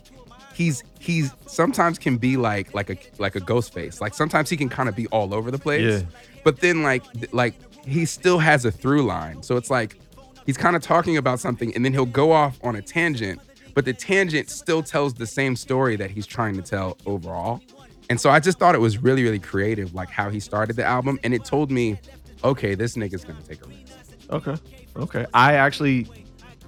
[0.54, 4.00] he's he's sometimes can be like like a like a Ghostface.
[4.00, 6.04] Like sometimes he can kind of be all over the place.
[6.04, 6.08] Yeah.
[6.46, 9.44] But then like like he still has a through line.
[9.44, 10.00] So it's like
[10.46, 13.42] he's kind of talking about something and then he'll go off on a tangent,
[13.74, 17.62] but the tangent still tells the same story that he's trying to tell overall.
[18.10, 20.86] And so I just thought it was really really creative like how he started the
[20.86, 22.00] album and it told me
[22.44, 23.87] okay, this nigga's going to take a risk.
[24.30, 24.56] Okay.
[24.96, 25.26] Okay.
[25.34, 26.08] I actually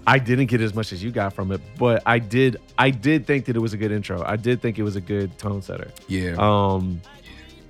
[0.07, 3.25] I didn't get as much as you got from it, but I did I did
[3.25, 4.23] think that it was a good intro.
[4.25, 5.91] I did think it was a good tone setter.
[6.07, 6.35] Yeah.
[6.37, 7.01] Um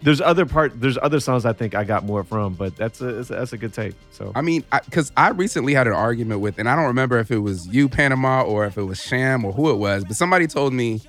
[0.02, 3.24] there's other part there's other songs I think I got more from, but that's a
[3.24, 3.96] that's a good take.
[4.12, 7.32] So I mean, because I, recently had an argument with, and I don't remember if
[7.32, 10.48] it was you, Panama, or if it was Sham or who it was, but somebody
[10.48, 11.02] told me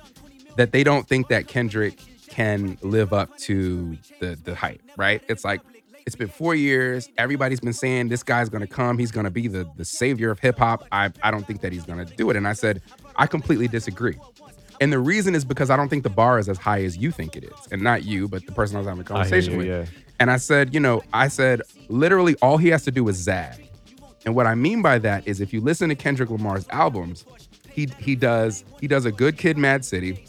[0.57, 4.81] that they don't think that Kendrick can live up to the the hype.
[4.97, 5.23] Right?
[5.29, 5.61] It's like
[6.05, 7.09] it's been four years.
[7.17, 8.97] Everybody's been saying this guy's gonna come.
[8.97, 10.85] He's gonna be the the savior of hip hop.
[10.91, 12.35] I I don't think that he's gonna do it.
[12.35, 12.81] And I said
[13.15, 14.17] I completely disagree.
[14.79, 17.11] And the reason is because I don't think the bar is as high as you
[17.11, 19.57] think it is, and not you, but the person I was having a conversation you,
[19.59, 19.67] with.
[19.67, 19.85] yeah.
[20.19, 23.69] And I said, you know, I said literally all he has to do is zag.
[24.25, 27.25] And what I mean by that is if you listen to Kendrick Lamar's albums,
[27.71, 30.25] he he does he does a good kid Mad City,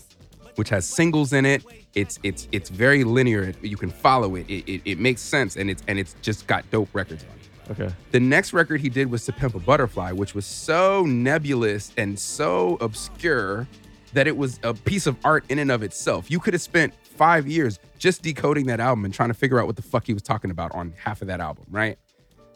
[0.56, 1.64] which has singles in it.
[1.94, 3.52] It's it's it's very linear.
[3.62, 4.46] You can follow it.
[4.48, 7.30] It, it, it makes sense and it's and it's just got dope records on
[7.76, 7.80] it.
[7.80, 7.94] okay.
[8.12, 12.18] The next record he did was To Pimp a Butterfly, which was so nebulous and
[12.18, 13.66] so obscure
[14.14, 16.30] that it was a piece of art in and of itself.
[16.30, 19.66] You could have spent five years just decoding that album and trying to figure out
[19.66, 21.98] what the fuck he was talking about on half of that album, right?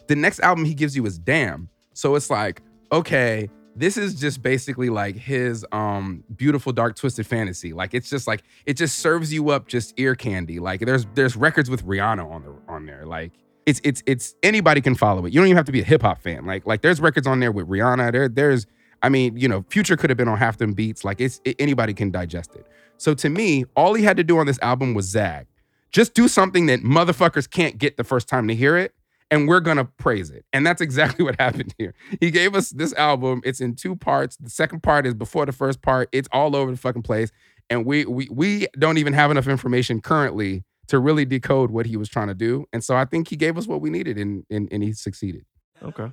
[0.07, 1.69] The next album he gives you is Damn.
[1.93, 2.61] So it's like,
[2.93, 7.73] okay, this is just basically like his um beautiful dark twisted fantasy.
[7.73, 10.59] Like it's just like it just serves you up just ear candy.
[10.59, 13.05] Like there's there's records with Rihanna on the on there.
[13.05, 13.33] Like
[13.67, 15.33] it's it's it's anybody can follow it.
[15.33, 16.47] You don't even have to be a hip hop fan.
[16.47, 18.13] Like like there's records on there with Rihanna.
[18.13, 18.67] There there's
[19.03, 21.05] I mean you know Future could have been on half them beats.
[21.05, 22.67] Like it's it, anybody can digest it.
[22.97, 25.47] So to me, all he had to do on this album was zag.
[25.91, 28.95] Just do something that motherfuckers can't get the first time to hear it,
[29.31, 30.45] and we're gonna praise it.
[30.53, 31.95] And that's exactly what happened here.
[32.21, 33.41] He gave us this album.
[33.45, 34.37] It's in two parts.
[34.37, 36.09] The second part is before the first part.
[36.13, 37.31] It's all over the fucking place,
[37.71, 41.97] and we we we don't even have enough information currently to really decode what he
[41.97, 42.65] was trying to do.
[42.73, 45.45] And so I think he gave us what we needed, and and, and he succeeded.
[45.83, 46.11] Okay.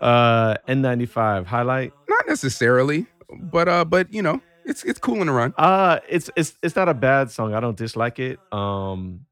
[0.00, 1.92] Uh N95 highlight.
[2.08, 3.06] Not necessarily,
[3.40, 5.52] but uh, but you know, it's it's cool in the run.
[5.58, 7.54] Uh it's it's it's not a bad song.
[7.54, 8.38] I don't dislike it.
[8.52, 9.26] Um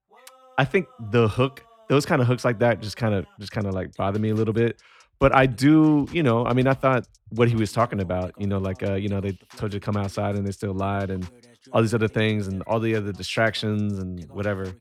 [0.58, 3.66] I think the hook, those kind of hooks like that just kind of just kind
[3.66, 4.80] of like bother me a little bit.
[5.18, 8.46] But I do, you know, I mean I thought what he was talking about, you
[8.46, 11.10] know, like uh, you know, they told you to come outside and they still lied
[11.10, 11.28] and
[11.72, 14.72] all these other things and all the other distractions and whatever.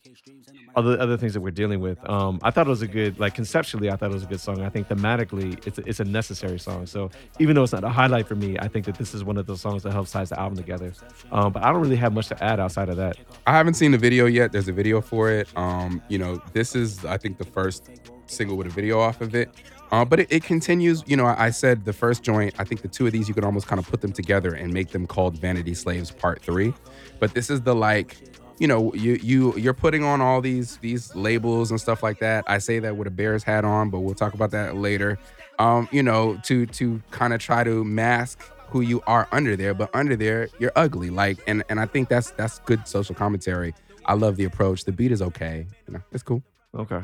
[0.75, 1.97] The other things that we're dealing with.
[2.09, 4.41] Um, I thought it was a good, like conceptually, I thought it was a good
[4.41, 4.61] song.
[4.61, 6.85] I think thematically, it's a, it's a necessary song.
[6.85, 7.09] So
[7.39, 9.45] even though it's not a highlight for me, I think that this is one of
[9.45, 10.91] those songs that helps ties the album together.
[11.31, 13.17] Um, but I don't really have much to add outside of that.
[13.47, 14.51] I haven't seen the video yet.
[14.51, 15.47] There's a video for it.
[15.55, 17.89] Um, you know, this is I think the first
[18.27, 19.49] single with a video off of it.
[19.91, 21.03] Uh, but it, it continues.
[21.05, 22.55] You know, I, I said the first joint.
[22.57, 24.73] I think the two of these you could almost kind of put them together and
[24.73, 26.73] make them called Vanity Slaves Part Three.
[27.19, 28.17] But this is the like,
[28.57, 32.45] you know, you you you're putting on all these these labels and stuff like that.
[32.47, 35.19] I say that with a Bears hat on, but we'll talk about that later.
[35.59, 39.73] Um, you know, to to kind of try to mask who you are under there,
[39.73, 41.09] but under there you're ugly.
[41.09, 43.73] Like, and and I think that's that's good social commentary.
[44.05, 44.85] I love the approach.
[44.85, 45.67] The beat is okay.
[45.87, 46.43] You know, it's cool.
[46.75, 47.01] Okay.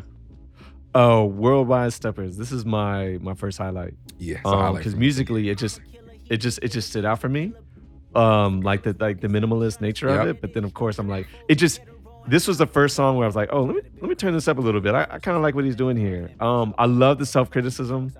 [0.93, 2.37] Oh, Worldwide Steppers.
[2.37, 3.93] This is my my first highlight.
[4.19, 4.93] Yeah, it's a highlight because.
[4.93, 5.81] Um, musically it just
[6.29, 7.53] it just it just stood out for me
[8.15, 10.21] um like the like the minimalist nature Yep.
[10.21, 11.79] of it but then of course i'm like it just
[12.27, 14.33] this was the first song where i was like oh let me let me turn
[14.33, 14.93] this up a little bit.
[14.93, 16.29] I, I kind of like what he's doing here.
[16.39, 18.13] Um i love the self-criticism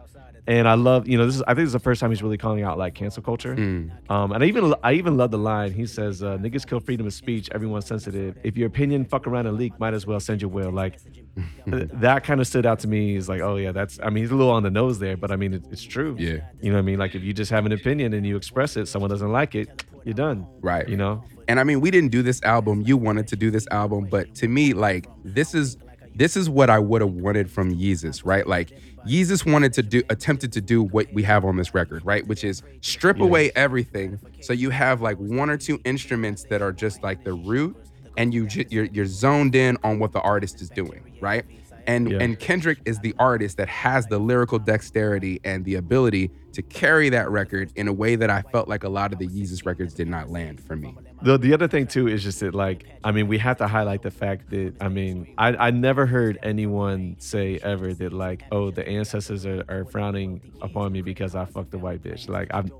[0.47, 2.23] and i love you know this is i think this is the first time he's
[2.23, 3.91] really calling out like cancel culture Mm.
[4.09, 7.05] um and i even i even love the line he says uh, niggas kill freedom
[7.05, 10.41] of speech everyone's sensitive if your opinion fuck around and leak might as well send
[10.41, 10.99] your will like
[11.67, 14.31] that kind of stood out to me is like oh yeah that's i mean he's
[14.31, 16.39] a little on the nose there but i mean it, it's true Yeah.
[16.61, 16.99] you know what I mean?
[16.99, 19.83] Like if you just have an opinion and you express it, someone doesn't like it,
[20.03, 20.45] you're done.
[20.61, 20.87] Right.
[20.87, 21.23] You know?
[21.47, 22.81] And I mean, we didn't do this album.
[22.85, 25.77] You wanted to do this album, but to me, like this is
[26.15, 28.45] this is what I would have wanted from Yeezus, right?
[28.47, 28.71] Like
[29.07, 32.25] Yeezus wanted to do attempted to do what we have on this record, right?
[32.27, 33.23] Which is strip Yeah.
[33.25, 37.33] away everything so you have like one or two instruments that are just like the
[37.33, 37.75] root
[38.17, 41.45] and you ju- you're you're zoned in on what the artist is doing, right?
[41.87, 42.19] And Yeah.
[42.19, 47.09] and Kendrick is the artist that has the lyrical dexterity and the ability to carry
[47.09, 49.93] that record in a way that I felt like a lot of the Yeezus records
[49.93, 50.95] did not land for me.
[51.23, 54.01] The the other thing too is just that like I mean we have to highlight
[54.01, 58.71] the fact that I mean I, I never heard anyone say ever that like oh
[58.71, 62.71] the ancestors are, are frowning upon me because I fucked a white bitch like I'm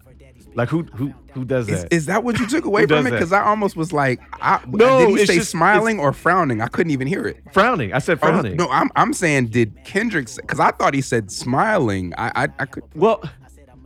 [0.56, 1.93] like who who who does Is, that?
[1.93, 3.12] is that what you took away from it?
[3.12, 6.62] Because I almost was like, I, No, did he say just- smiling or frowning?
[6.62, 7.38] I couldn't even hear it.
[7.54, 7.93] frowning.
[7.93, 8.58] I said Oh, frowning.
[8.58, 10.27] no, I'm I'm saying did Kendrick?
[10.36, 12.13] Because I thought he said smiling.
[12.17, 12.84] I I, I could.
[12.95, 13.21] Well,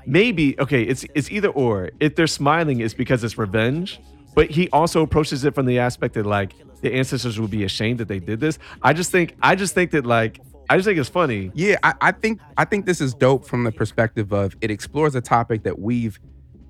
[0.06, 0.82] maybe okay.
[0.84, 1.92] It's it's either or.
[2.00, 4.00] If they're smiling, it's because it's revenge.
[4.36, 8.00] But he also approaches it from the aspect that like the ancestors would be ashamed
[8.00, 8.60] that they did this.
[8.84, 11.52] I just think I just think that like I just think it's funny.
[11.54, 15.16] Yeah, I, I think I think this is dope from the perspective of it explores
[15.16, 16.20] a topic that we've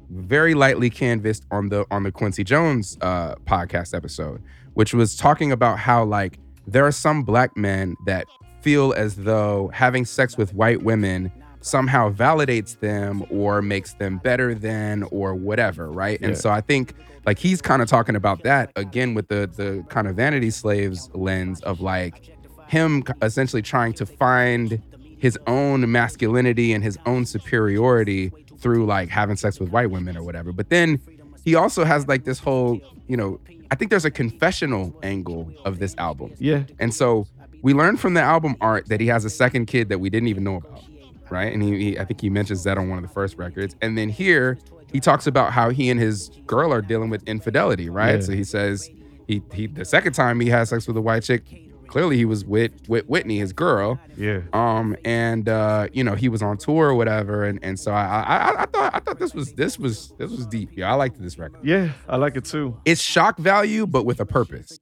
[0.09, 4.41] very lightly canvassed on the on the Quincy Jones uh, podcast episode,
[4.73, 8.27] which was talking about how like there are some black men that
[8.61, 14.53] feel as though having sex with white women somehow validates them or makes them better
[14.53, 16.19] than or whatever, right?
[16.21, 16.93] And so I think
[17.25, 21.09] like he's kind of talking about that again with the the kind of vanity slaves
[21.13, 22.35] lens of like
[22.67, 24.81] him essentially trying to find
[25.17, 30.23] his own masculinity and his own superiority through like having sex with white women or
[30.23, 30.51] whatever.
[30.51, 30.99] But then
[31.43, 33.39] he also has like this whole, you know,
[33.71, 36.33] I think there's a confessional angle of this album.
[36.39, 37.27] Yeah, And so
[37.61, 40.27] we learned from the album art that he has a second kid that we didn't
[40.27, 40.83] even know about,
[41.29, 41.51] right?
[41.51, 43.75] And he, he I think he mentions that on one of the first records.
[43.81, 44.57] And then here
[44.95, 48.15] he talks about how he and his girl are dealing with infidelity, right?
[48.15, 48.21] Yeah.
[48.27, 48.89] So he says
[49.27, 51.43] he he the second time he had sex with a white chick,
[51.87, 53.99] clearly he was with with Whitney, his girl.
[54.17, 54.41] yeah.
[54.53, 57.43] Um and uh, you know, he was on tour or whatever.
[57.43, 60.31] And and so I I, I- I thought I thought this was this was this
[60.31, 60.69] was deep.
[60.77, 61.59] Yeah, I liked this record.
[61.63, 62.77] Yeah, I like it too.
[62.85, 64.79] It's shock value, but with a purpose.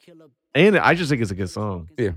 [0.56, 1.90] And I just think it's a good song.
[1.98, 2.12] Yeah.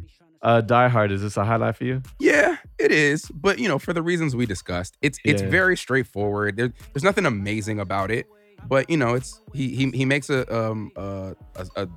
[0.47, 2.01] Uh Die Hard, is this a highlight for you?
[2.21, 3.25] Yeah, it is.
[3.35, 5.49] But you know, for the reasons we discussed, it's it's Yeah.
[5.51, 6.57] very straightforward.
[6.57, 8.27] There, there's nothing amazing about it.
[8.69, 11.89] But you know, it's he he he makes a um uh, a, a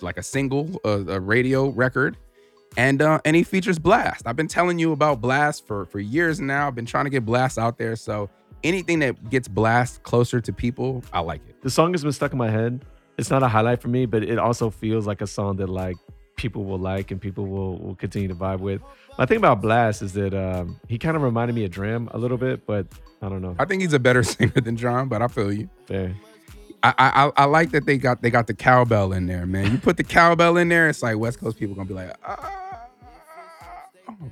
[0.00, 2.16] like a single a, a radio record.
[2.76, 4.22] And uh, and he features Blxst.
[4.26, 6.68] I've been telling you about Blxst for for years now.
[6.68, 7.96] I've been trying to get Blxst out there.
[7.96, 8.30] So
[8.62, 11.60] anything that gets Blxst closer to people, I like it.
[11.62, 12.84] The song has been stuck in my head.
[13.18, 15.96] It's not a highlight for me, but it also feels like a song that like
[16.36, 18.80] people will like and people will will continue to vibe with.
[19.18, 22.18] My thing about Blxst is that um, he kind of reminded me of Dram a
[22.18, 22.86] little bit, but
[23.22, 23.56] I don't know.
[23.58, 25.68] I think he's a better singer than John, but I feel you.
[25.86, 26.14] Fair.
[26.82, 29.72] I, I I like that they got they got the cowbell in there, man.
[29.72, 32.82] You put the cowbell in there, it's like West Coast people gonna be like, ah.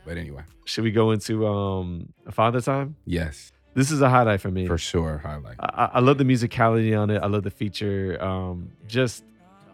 [0.04, 2.96] But anyway, Should we go into um Father Time?
[3.06, 4.66] yes, This is a highlight for me.
[4.66, 5.56] for sure, highlight.
[5.58, 7.18] I, I- I love the musicality on it.
[7.22, 8.22] I love the feature.
[8.22, 9.24] Um, just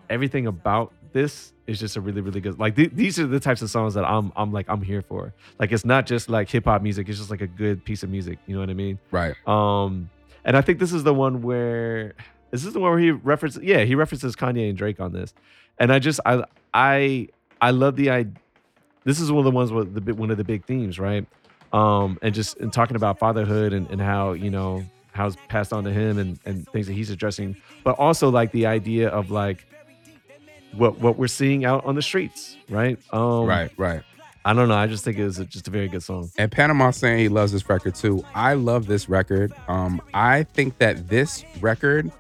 [0.09, 2.59] everything about this is just a really, really good.
[2.59, 5.33] Like th- these are the types of songs that I'm, I'm like, I'm here for.
[5.59, 7.09] Like it's not just like hip hop music.
[7.09, 8.39] It's just like a good piece of music.
[8.47, 8.99] You know what I mean?
[9.11, 9.35] Right.
[9.47, 10.11] Um,
[10.45, 12.15] and I think this is the one where
[12.53, 13.63] is this is the one where he references?
[13.63, 15.35] Yeah, he references Kanye and Drake on this,
[15.79, 17.29] and I just I I
[17.61, 18.27] I love the I.
[19.05, 21.27] This is one of the ones with the one of the big themes, right?
[21.73, 25.73] Um, and just and talking about fatherhood and, and how you know how it's passed
[25.73, 29.31] on to him and and things that he's addressing, but also like the idea of
[29.31, 29.67] like
[30.73, 32.99] what what we're seeing out on the streets, right?
[33.13, 33.73] Um, right.
[33.77, 34.03] Right.
[34.45, 34.77] I don't know.
[34.77, 36.31] I just think it was just a very good song.
[36.39, 38.25] And Panama saying he loves this record too.
[38.35, 39.53] I love this record.
[39.69, 42.11] Um, I think that this record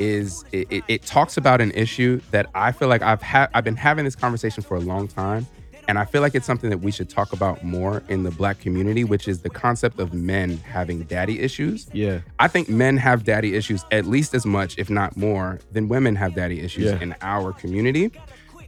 [0.00, 3.64] is it, it, it talks about an issue that I feel like I've had I've
[3.64, 5.46] been having this conversation for a long time.
[5.90, 8.60] And I feel like it's something that we should talk about more in the black
[8.60, 11.88] community, which is the concept of men having daddy issues.
[11.92, 15.88] Yeah, I think men have daddy issues at least as much, if not more, than
[15.88, 17.00] women have daddy issues Yeah.
[17.02, 18.12] in our community.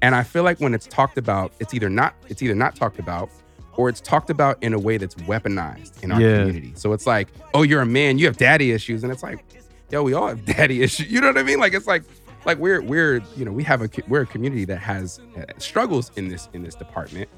[0.02, 2.98] And I feel like when it's talked about, it's either not it's either not talked
[2.98, 3.30] about
[3.76, 6.38] or it's talked about in a way that's weaponized in our Yeah.
[6.40, 6.72] community.
[6.74, 9.44] So it's like, oh, you're a man, you have daddy issues, and it's like,
[9.92, 11.08] yo, we all have daddy issues.
[11.08, 11.60] You know what I mean?
[11.60, 12.02] Like it's like,
[12.44, 16.10] like we're we're you know we have a we're a community that has uh, struggles
[16.16, 17.28] in this in this department,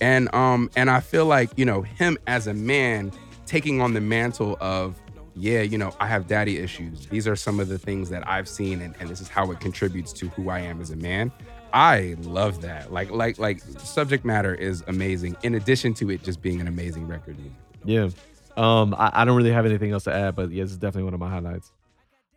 [0.00, 3.12] and um and I feel like you know him as a man
[3.46, 4.98] taking on the mantle of
[5.36, 7.06] yeah, you know, I have daddy issues.
[7.06, 9.60] These are some of the things that I've seen, and, and this is how it
[9.60, 11.32] contributes to who I am as a man.
[11.72, 12.92] I love that.
[12.92, 15.36] Like, like, like, subject matter is amazing.
[15.42, 17.36] In addition to it just being an amazing record.
[17.84, 18.10] Yeah.
[18.56, 21.04] Um, I, I don't really have anything else to add, but yeah, this is definitely
[21.04, 21.72] one of my highlights.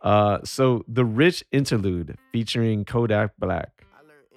[0.02, 3.70] Uh, so the rich interlude featuring Kodak Black.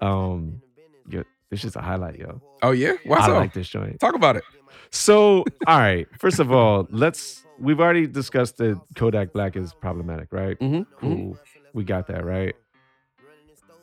[0.00, 0.62] Um,
[1.08, 2.40] yo, this is a highlight, yo.
[2.62, 4.00] Oh yeah, why I like this joint.
[4.00, 4.44] Talk about it.
[4.90, 6.06] So, all right.
[6.18, 7.44] First of all, let's.
[7.58, 10.58] We've already discussed that Kodak Black is problematic, right?
[10.58, 10.82] Mm-hmm.
[10.98, 11.38] Cool.
[11.74, 12.56] We got that right.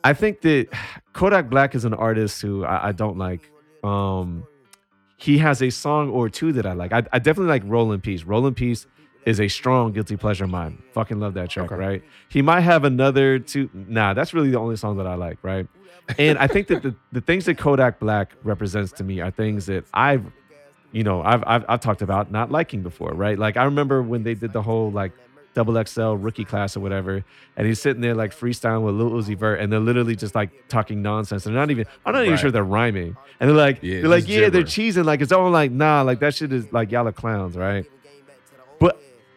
[0.02, 0.68] I think that
[1.12, 3.50] Kodak Black is an artist who I, I don't like.
[3.84, 4.44] Um,
[5.16, 6.92] he has a song or two that I like.
[6.92, 8.24] I, I definitely like Roll in Peace.
[8.24, 8.86] Roll in Peace
[9.28, 10.82] is a strong guilty pleasure of mine.
[10.94, 11.74] Fucking love that track, Okay.
[11.86, 12.02] right?
[12.28, 13.68] He might have another two.
[13.74, 15.66] Nah, that's really the only song that I like, right?
[16.18, 19.66] And I think that the, the things that Kodak Black represents to me are things
[19.66, 20.24] that I've,
[20.92, 23.38] you know, I've, I've I've talked about not liking before, right?
[23.38, 25.12] Like I remember when they did the whole like
[25.54, 27.22] double XL rookie class or whatever,
[27.56, 30.50] and he's sitting there like freestyling with Lil Uzi Vert, and they're literally just like
[30.68, 31.44] talking nonsense.
[31.44, 32.40] They're not even, I'm not even Right.
[32.40, 35.50] sure they're rhyming, and they're like, Yeah, they're like, yeah, they're cheesing, like it's all
[35.50, 37.84] like, nah, like that shit is like y'all are clowns, right?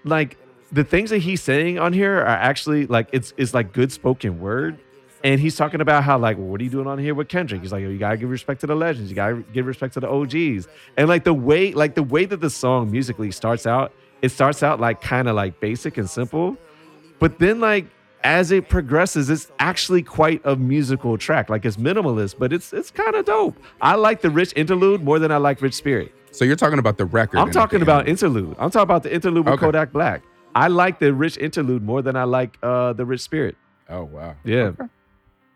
[0.04, 0.38] Like
[0.72, 4.40] the things that he's saying on here are actually like it's it's like good spoken
[4.40, 4.80] word.
[5.24, 7.62] And he's talking about how like, well, what are you doing on here with Kendrick?
[7.62, 10.10] He's like, you gotta give respect to the legends, you gotta give respect to the
[10.10, 10.68] OGs.
[10.98, 13.94] And like the way, like the way that the song musically starts out,
[14.24, 16.58] it starts out like kind of like basic and simple,
[17.20, 17.86] but then like
[18.24, 21.50] as it progresses, it's actually quite a musical track.
[21.50, 23.58] Like it's minimalist, but it's it's kind of dope.
[23.80, 26.14] I like the rich interlude more than I like Rich Spirit.
[26.32, 27.38] So you're talking about the record.
[27.38, 28.56] I'm talking about interlude.
[28.60, 29.66] I'm talking about the interlude with Okay.
[29.66, 30.24] Kodak Black.
[30.56, 33.56] I like the rich interlude more than I like uh the rich spirit.
[33.90, 34.36] Oh wow.
[34.44, 34.64] Yeah.
[34.80, 34.86] Okay.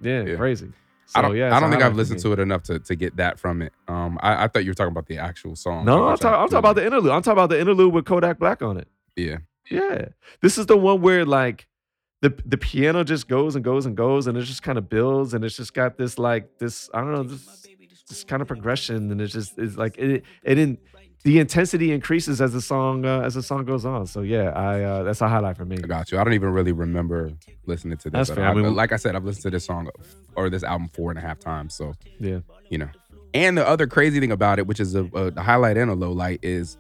[0.01, 0.35] Yeah, Yeah.
[0.35, 0.71] crazy.
[1.13, 1.35] I don't.
[1.35, 3.71] yeah, I don't think I've listened to it enough to, to get that from it.
[3.87, 5.85] Um, I, I thought you were talking about the actual song.
[5.85, 6.27] No, I'm, I talking.
[6.41, 7.11] I'm talking about the interlude.
[7.11, 8.87] I'm talking about the interlude with Kodak Black on it.
[9.15, 9.37] Yeah.
[9.69, 10.09] Yeah,
[10.41, 11.67] this is the one where like
[12.21, 15.33] the the piano just goes and goes and goes, and it just kind of builds,
[15.33, 17.65] and it's just got this like this I don't know this
[18.09, 20.79] this kind of progression, and it's just it's like it it didn't.
[21.23, 24.05] The intensity increases as the song uh, as the song goes on.
[24.05, 25.77] So yeah, I uh, that's a highlight for me.
[25.83, 26.19] I got you.
[26.19, 27.31] I don't even really remember
[27.65, 28.27] listening to this.
[28.27, 28.45] That's at fair.
[28.45, 28.51] all.
[28.57, 29.89] I mean, like I said, I've listened to this song
[30.35, 31.73] or this album four and a half times.
[31.73, 32.41] So Yeah.
[32.69, 32.89] you know.
[33.33, 36.11] And the other crazy thing about it, which is a, a highlight and a low
[36.11, 36.77] light, is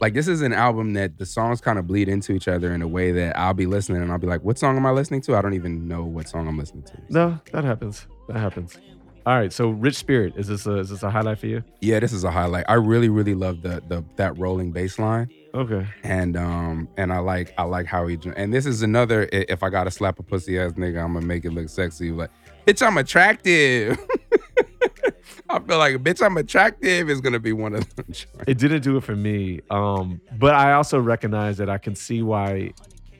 [0.00, 2.80] like this is an album that the songs kind of bleed into each other in
[2.80, 5.20] a way that I'll be listening and I'll be like, "What song am I listening
[5.22, 6.98] to?" I don't even know what song I'm listening to.
[7.10, 8.06] No, that happens.
[8.28, 8.78] That happens.
[9.26, 9.52] All right.
[9.52, 11.64] So Rich Spirit is this a, is this a highlight for you?
[11.80, 12.66] Yeah, this is a highlight.
[12.68, 15.30] I really, really love the the that rolling bass line.
[15.54, 15.86] Okay.
[16.02, 19.70] and um and I like I like how he and this is another if I
[19.70, 22.30] gotta slap a pussy ass nigga I'm gonna make it look sexy like
[22.66, 23.96] bitch I'm attractive
[25.48, 28.06] I feel like bitch I'm attractive is gonna be one of them.
[28.48, 29.60] It didn't do it for me.
[29.70, 32.72] Um, but I also recognize that I can see why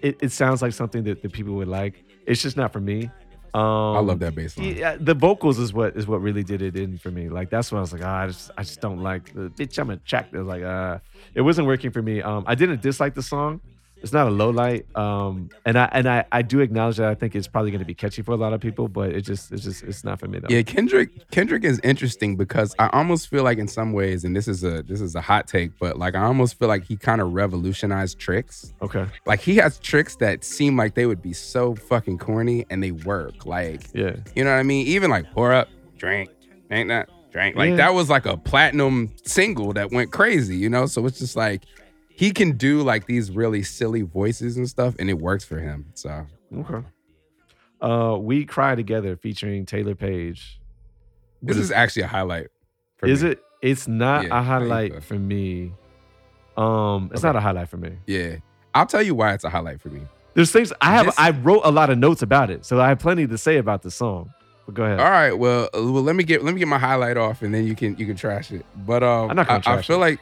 [0.03, 2.05] it, it sounds like something that, that people would like.
[2.27, 3.11] It's just not for me.
[3.55, 3.61] Um,
[3.97, 6.77] I love that bass line Yeah, the vocals is what is what really did it
[6.77, 7.29] in for me.
[7.29, 9.79] Like that's when I was like, ah, I just I just don't like the bitch.
[9.79, 10.43] I'm attracted.
[10.43, 10.99] Like, uh,
[11.35, 12.21] it wasn't working for me.
[12.21, 13.61] Um, I didn't dislike the song.
[14.05, 14.87] It's not a low light.
[14.97, 17.85] Um, and I and I I do acknowledge that I think it's probably going to
[17.87, 20.29] be catchy for a lot of people, but it just it's just it's not for
[20.29, 20.49] me though.
[20.51, 24.47] yeah Kendrick Kendrick is interesting because I almost feel like in some ways and this
[24.47, 27.21] is a this is a hot take but like I almost feel like he kind
[27.21, 29.07] of revolutionized tricks Okay.
[29.27, 32.91] like he has tricks that seem like they would be so fucking corny and they
[32.93, 34.17] work like Yeah.
[34.37, 34.87] You know what I mean?
[34.87, 36.29] Even like pour up, drink,
[36.71, 37.57] ain't that drink.
[37.57, 37.77] Like Yeah.
[37.77, 40.85] that was like a platinum single that went crazy, you know?
[40.87, 41.63] So it's just like
[42.17, 45.87] he can do like these really silly voices and stuff and it works for him.
[45.95, 46.87] So Okay.
[47.81, 50.61] Uh, we cry together featuring Taylour Paige.
[51.43, 52.49] this is actually a highlight.
[52.97, 53.31] For Is me.
[53.31, 53.43] it?
[53.61, 55.73] It's not Yeah, a highlight for me.
[56.57, 57.29] Um, it's Okay.
[57.29, 57.93] not a highlight for me.
[58.07, 58.37] Yeah.
[58.75, 60.03] I'll tell you why it's a highlight for me.
[60.35, 61.07] There's things I have.
[61.07, 63.57] This- I wrote a lot of notes about it, so I have plenty to say
[63.59, 64.31] about the song.
[64.67, 64.99] But go ahead.
[65.01, 67.53] All right, well, uh, well, let me get let me get my highlight off, and
[67.55, 68.65] then you can you can trash it.
[68.87, 70.01] But um, I'm not gonna I, I feel it.
[70.01, 70.21] like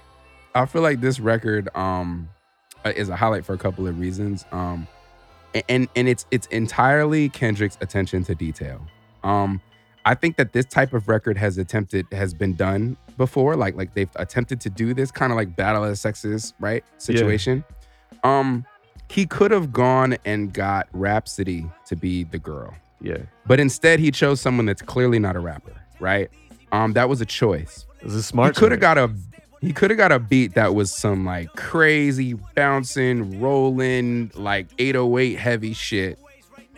[0.54, 2.28] I feel like this record um
[2.84, 4.44] uh, is a highlight for a couple of reasons.
[4.52, 4.86] Um,
[5.68, 8.86] and and it's it's entirely Kendrick's attention to detail.
[9.22, 9.60] Um,
[10.04, 13.54] I think that this type of record has attempted has been done before.
[13.56, 16.84] Like like they've attempted to do this kind of like battle of the sexes right
[16.98, 17.64] situation.
[18.24, 18.66] Um,
[19.08, 22.74] he could have gone and got Rapsody to be the girl.
[23.00, 26.30] Yeah, But instead, he chose someone that's clearly not a rapper, right?
[26.70, 27.84] Um, that was a choice.
[27.98, 28.54] it was a smart.
[28.54, 29.12] he could have got a
[29.62, 35.38] He could have got a beat that was some like crazy bouncing, rolling, like 808
[35.38, 36.18] heavy shit.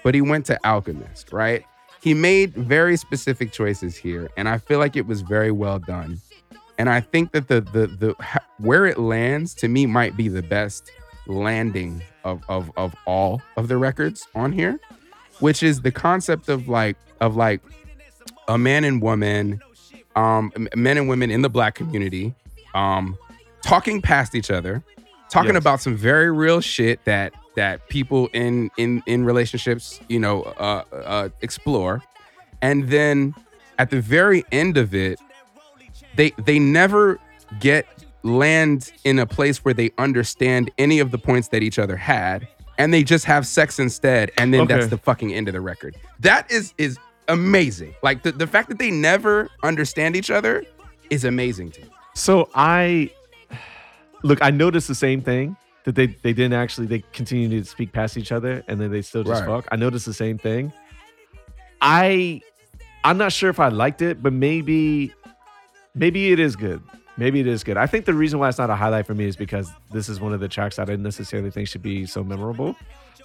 [0.03, 1.65] But he went to Alchemist, right?
[2.03, 6.21] He made very specific choices here, and I feel like it was very well done.
[6.77, 8.15] And I think that the the the
[8.59, 10.93] where it lands to me might be the best
[11.27, 14.79] landing of of of all of the records on here,
[15.41, 17.63] which is the concept of like of like
[18.47, 19.63] a man and woman,
[20.17, 22.35] um, men and women in the black community,
[22.75, 23.17] um,
[23.63, 24.83] talking past each other,
[25.31, 25.61] talking Yes.
[25.61, 30.83] about some very real shit that that people in in in relationships, you know, uh,
[30.93, 32.03] uh, explore,
[32.63, 33.35] and then
[33.79, 35.21] at the very end of it,
[36.17, 37.19] they they never
[37.61, 37.87] get
[38.23, 42.49] land in a place where they understand any of the points that each other had
[42.79, 45.95] and they just have sex instead and then that's the fucking end of the record.
[46.21, 46.99] That is is
[47.29, 47.95] amazing.
[48.03, 50.65] Like the, the fact that they never understand each other
[51.11, 53.11] is amazing to me So I
[54.23, 57.93] look, I noticed the same thing that they they didn't actually they continue to speak
[57.93, 59.49] past each other and then they still just Right.
[59.49, 59.69] fuck.
[59.71, 60.73] I noticed the same thing.
[61.81, 62.41] I
[63.05, 65.13] I'm not sure if I liked it, but maybe
[65.95, 66.83] maybe it is good.
[67.17, 67.77] Maybe it is good.
[67.77, 70.21] I think the reason why it's not a highlight for me is because this is
[70.21, 72.77] one of the tracks that I didn't necessarily think should be so memorable.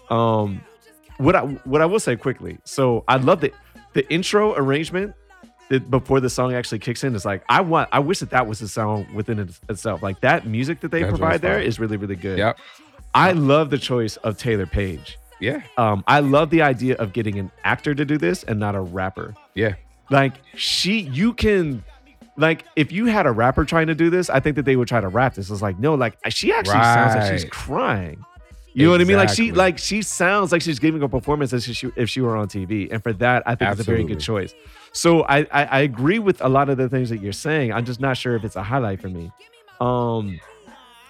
[0.10, 0.62] Um
[1.18, 2.58] what I what I will say quickly.
[2.66, 3.52] So I love the
[3.94, 5.14] the intro arrangement
[5.70, 8.47] that before the song actually kicks in is like I want I wish that that
[8.47, 10.01] was the song within it, itself.
[10.03, 12.38] Like that music that they That's provide there is really really good.
[12.38, 12.57] yep
[13.13, 15.17] I love the choice of Taylour Paige.
[15.39, 18.76] yeah Um, I love the idea of getting an actor to do this and not
[18.76, 19.36] a rapper.
[19.55, 19.74] yeah
[20.11, 21.84] Like she, you can,
[22.38, 24.88] like if you had a rapper trying to do this, I think that they would
[24.88, 25.49] try to rap this.
[25.49, 28.24] It's like no, like she actually sounds like she's crying.
[28.74, 29.17] You know what I mean?
[29.17, 32.22] Like she, like she sounds like she's giving a performance as if she, if she
[32.22, 34.53] were on TV, and for that, I think it's a very good choice.
[34.91, 37.74] So I, I, I agree with a lot of the things that you're saying.
[37.74, 39.32] I'm just not sure if it's a highlight for me.
[39.80, 40.39] Um,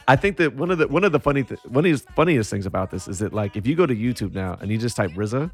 [0.07, 2.49] I think that one of the one of the funny th- one of the funniest
[2.49, 4.95] things about this is that like if you go to YouTube now and you just
[4.95, 5.51] type RZA,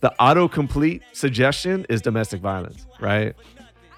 [0.00, 3.34] the autocomplete suggestion is domestic violence, right?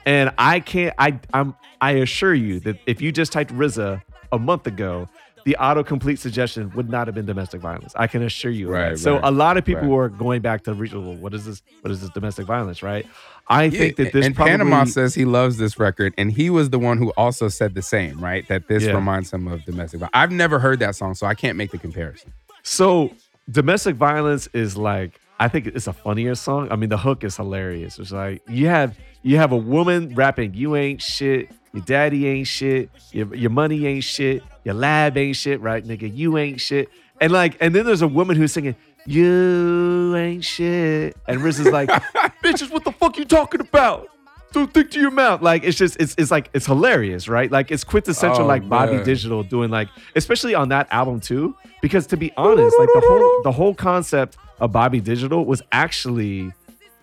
[0.04, 4.00] And I can't I I'm I assure you that if you just typed RZA
[4.30, 5.08] a month ago,
[5.46, 7.92] the autocomplete suggestion would not have been domestic violence.
[7.94, 8.66] I can assure you.
[8.66, 8.72] that.
[8.72, 10.04] Right, So right, a lot of people right.
[10.06, 11.04] are going back to regional.
[11.04, 11.62] Well, what is this?
[11.82, 12.82] What is this domestic violence?
[12.82, 13.06] Right?
[13.46, 16.50] I Yeah, think that this and probably, Panama says he loves this record, and he
[16.50, 18.46] was the one who also said the same, right?
[18.48, 18.94] That this Yeah.
[18.94, 20.10] reminds him of domestic violence.
[20.14, 22.32] I've never heard that song, so I can't make the comparison.
[22.64, 23.14] So
[23.48, 26.72] domestic violence is like I think it's a funnier song.
[26.72, 28.00] I mean, the hook is hilarious.
[28.00, 32.46] It's like you have you have a woman rapping, "You ain't shit, your daddy ain't
[32.46, 36.10] shit, your, your money ain't shit, your lab ain't shit, right, nigga?
[36.14, 36.88] You ain't shit."
[37.20, 38.74] And like, and then there's a woman who's singing,
[39.04, 41.88] "You ain't shit," and RZA is like,
[42.42, 44.08] "Bitches, what the fuck you talking about?"
[44.52, 45.42] Don't think to your mouth.
[45.42, 47.50] Like it's just it's it's like it's hilarious, right?
[47.52, 49.04] Like it's quintessential Oh, like Bobby man.
[49.04, 51.54] Digital doing like especially on that album too.
[51.82, 56.54] Because to be honest, like the whole the whole concept of Bobby Digital was actually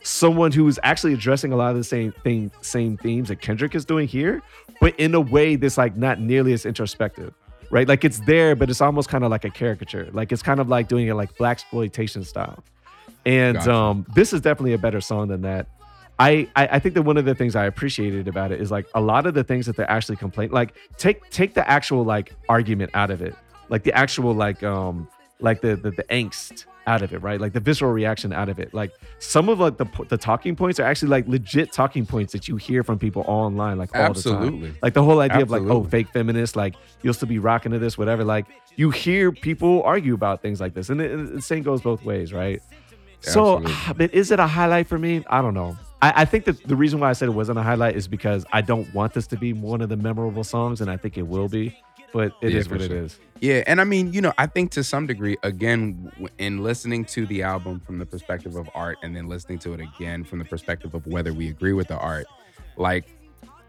[0.04, 3.74] someone who was actually addressing a lot of the same thing, same themes that Kendrick
[3.76, 4.42] is doing here,
[4.84, 7.34] but in a way that's like not nearly as introspective.
[7.70, 7.88] Right?
[7.88, 10.10] Like it's there, but it's almost kind of like a caricature.
[10.12, 12.64] Like it's kind of like doing it like black exploitation style.
[13.26, 13.74] And Gotcha.
[13.74, 15.68] um, this is definitely a better song than that.
[16.20, 18.86] I, I I think that one of the things I appreciated about it is like
[18.94, 20.54] a lot of the things that they're actually complaining.
[20.54, 23.36] Like take take the actual like argument out of it,
[23.70, 25.08] like the actual like um
[25.44, 27.40] like the the, the angst out of it, right?
[27.40, 28.74] Like the visceral reaction out of it.
[28.74, 32.48] Like some of like the the talking points are actually like legit talking points that
[32.48, 34.70] you hear from people online like all the Absolutely.
[34.70, 34.78] time.
[34.82, 37.80] Like the whole idea of like oh fake feminist, like you'll still be rocking to
[37.80, 38.24] this, whatever.
[38.24, 42.04] Like you hear people argue about things like this, and it, the same goes both
[42.04, 42.62] ways, right?
[43.26, 43.72] Absolutely.
[43.72, 45.24] So, but is it a highlight for me?
[45.28, 45.78] I don't know.
[46.02, 48.46] I, I think that the reason why I said it wasn't a highlight is because
[48.52, 51.26] I don't want this to be one of the memorable songs, and I think it
[51.26, 51.78] will be.
[52.14, 52.98] But it is Yeah, for what it sure.
[53.04, 53.20] is.
[53.42, 57.26] Yeah, and I mean, you know, I think to some degree, again, in listening to
[57.26, 60.46] the album from the perspective of art, and then listening to it again from the
[60.46, 62.26] perspective of whether we agree with the art,
[62.78, 63.04] like,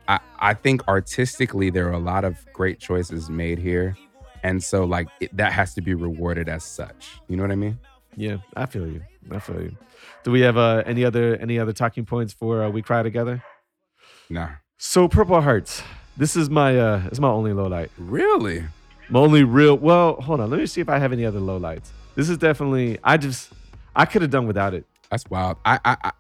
[0.07, 3.97] I I think artistically there are a lot of great choices made here,
[4.45, 7.09] and so like it, that has to be rewarded as such.
[7.29, 7.79] You know what I mean?
[8.17, 9.03] Yeah, I feel you.
[9.33, 9.77] I feel you.
[10.23, 13.43] Do we have uh, any other any other talking points for uh, we cry together?
[14.31, 15.83] Nah, So Purple Hearts.
[16.17, 17.91] This is my uh, it's my only low light.
[17.99, 18.65] really?
[19.11, 19.77] My only real.
[19.77, 20.51] Well, hold on.
[20.51, 21.93] Let me see if I have any other low lights.
[22.15, 22.99] This is definitely.
[23.05, 23.53] I just.
[23.97, 24.87] I could have done without it.
[25.11, 25.59] That's wild.
[25.65, 26.13] I, I I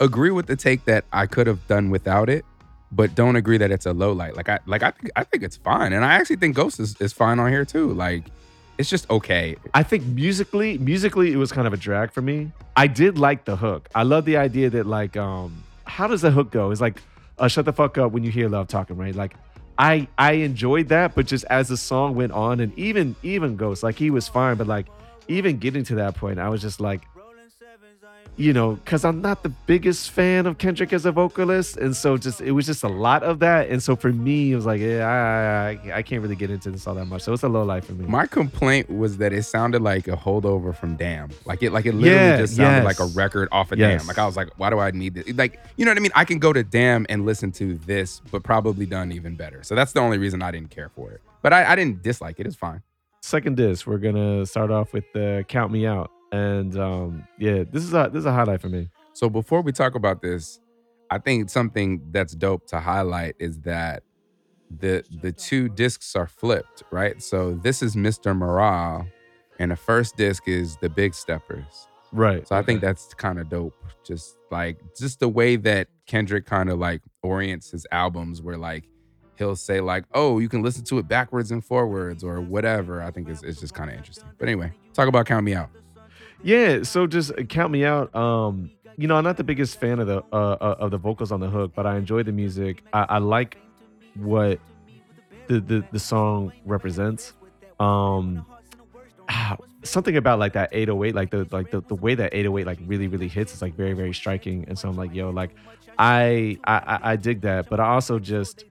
[0.00, 2.44] agree with the take that I could have done without it,
[2.92, 4.36] but don't agree that it's a low light.
[4.36, 6.96] Like I like I think I think it's fine, and I actually think Ghost is,
[7.00, 7.92] is fine on here too.
[7.92, 8.24] Like
[8.78, 9.56] it's just okay.
[9.74, 12.50] I think musically, musically, it was kind of a drag for me.
[12.76, 13.88] I did like the hook.
[13.94, 16.70] I love the idea that like, um, how does the hook go?
[16.70, 17.00] It's like,
[17.38, 19.14] uh, shut the fuck up when you hear love talking, right?
[19.14, 19.34] Like,
[19.78, 23.82] I I enjoyed that, but just as the song went on, and even even Ghost,
[23.82, 24.86] like he was fine, but like
[25.28, 27.02] even getting to that point, I was just like,
[28.38, 32.16] you know, because I'm not the biggest fan of Kendrick as a vocalist, and so
[32.18, 34.80] just it was just a lot of that, and so for me, it was like,
[34.80, 37.48] yeah, I I, I can't really get into this all that much, so it's a
[37.48, 38.04] low light for me.
[38.06, 41.30] My complaint was that it sounded like a holdover from Damn.
[41.46, 42.98] Like it, like it literally Yeah, just sounded yes.
[42.98, 44.02] like a record off of Yes.
[44.02, 44.08] Damn.
[44.08, 45.34] Like I was like, why do I need this?
[45.36, 46.12] Like, you know what I mean?
[46.14, 49.62] I can go to Damn and listen to this, but probably done even better.
[49.62, 51.20] So that's the only reason I didn't care for it.
[51.42, 52.46] But I, I didn't dislike it.
[52.46, 52.82] It's fine.
[53.22, 57.84] Second disc, we're gonna start off with the "Count Me Out," and um, yeah, this
[57.84, 58.88] is a this is a highlight for me.
[59.12, 60.60] So before we talk about this,
[61.10, 64.02] I think something that's dope to highlight is that
[64.70, 67.22] the the two discs are flipped, right?
[67.22, 68.36] So this is Mr.
[68.36, 69.06] Morale,
[69.58, 71.88] and the first disc is the Big Steppers.
[72.12, 72.46] Right.
[72.46, 73.74] So I think that's kind of dope.
[74.04, 78.84] Just like just the way that Kendrick kind of like orients his albums where like
[79.38, 83.10] he'll say like, "Oh, you can listen to it backwards and forwards or whatever." I
[83.10, 84.28] think it's, it's just kind of interesting.
[84.38, 85.70] But anyway, talk about Count Me Out.
[86.42, 88.14] Yeah, so just uh, count me out.
[88.14, 91.32] Um, you know, I'm not the biggest fan of the uh, uh, of the vocals
[91.32, 92.82] on the hook, but I enjoy the music.
[92.92, 93.58] I, I like
[94.14, 94.60] what
[95.48, 97.34] the, the the song represents.
[97.78, 98.46] Um,
[99.28, 102.78] ah, something about like that 808, like the like the, the way that 808 like
[102.86, 104.64] really really hits is like very very striking.
[104.68, 105.50] And so I'm like, yo, like
[105.98, 108.64] I I I- dig that, but I also just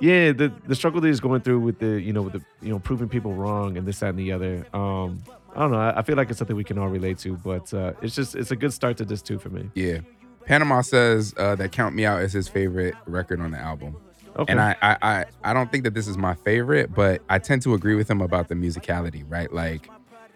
[0.00, 2.70] yeah, the the struggle that he's going through with the you know with the you
[2.72, 4.66] know proving people wrong and this that and the other.
[4.74, 5.22] Um,
[5.54, 5.78] I don't know.
[5.78, 8.34] I, I feel like it's something we can all relate to, but uh, it's just
[8.34, 9.70] it's a good start to this too for me.
[9.74, 10.00] Yeah.
[10.46, 13.96] Panama says uh, that Count Me Out is his favorite record on the album.
[14.36, 14.50] Okay.
[14.50, 17.62] And I, I I I don't think that this is my favorite, but I tend
[17.62, 19.52] to agree with him about the musicality, right?
[19.52, 19.88] Like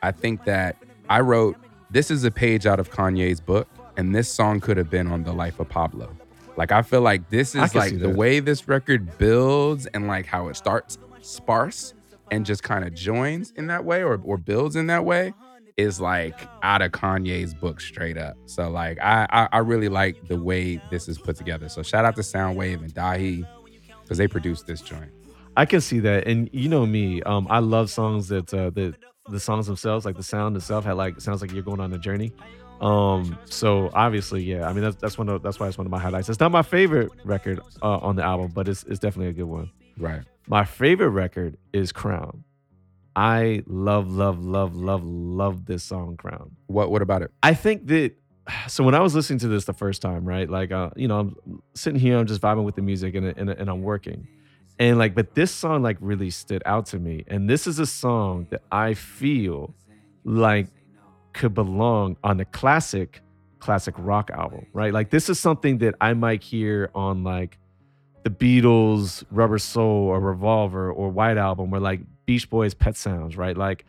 [0.02, 0.76] I think that
[1.08, 1.56] I wrote
[1.90, 5.24] this is a page out of Kanye's book, and this song could have been on
[5.24, 6.14] The Life of Pablo.
[6.56, 10.48] Like I feel like this is like the way this record builds and like how
[10.48, 11.94] it starts sparse
[12.30, 15.32] and just kind of joins in that way or or builds in that way
[15.76, 18.36] is like out of Kanye's book straight up.
[18.46, 21.68] So like I I, I really like the way this is put together.
[21.68, 23.46] So shout out to Soundwave and Dahi
[24.02, 25.10] because they produced this joint.
[25.56, 28.96] I can see that, and you know me, um, I love songs that uh, that
[29.28, 31.98] the songs themselves, like the sound itself, had like sounds like you're going on a
[31.98, 32.32] journey.
[32.80, 35.90] Um, so obviously, yeah, I mean that's that's one of that's why it's one of
[35.90, 36.28] my highlights.
[36.28, 39.44] It's not my favorite record uh, on the album, but it's it's definitely a good
[39.44, 39.70] one.
[39.96, 40.22] Right.
[40.48, 42.44] My favorite record is Crown.
[43.16, 46.52] I love, love, love, love, love this song, Crown.
[46.66, 47.32] What what about it?
[47.42, 48.12] I think that
[48.68, 50.48] so when I was listening to this the first time, right?
[50.48, 53.50] Like, uh, you know, I'm sitting here, I'm just vibing with the music, and and,
[53.50, 54.28] and I'm working,
[54.78, 57.86] and like, but this song like really stood out to me, and this is a
[57.86, 59.74] song that I feel
[60.24, 60.68] like
[61.32, 63.20] could belong on the classic,
[63.58, 64.92] classic rock album, right?
[64.92, 67.58] Like, this is something that I might hear on like
[68.26, 73.36] the Beatles, Rubber Soul, or Revolver, or White Album, or like Beach Boys, Pet Sounds,
[73.36, 73.56] right?
[73.56, 73.84] Like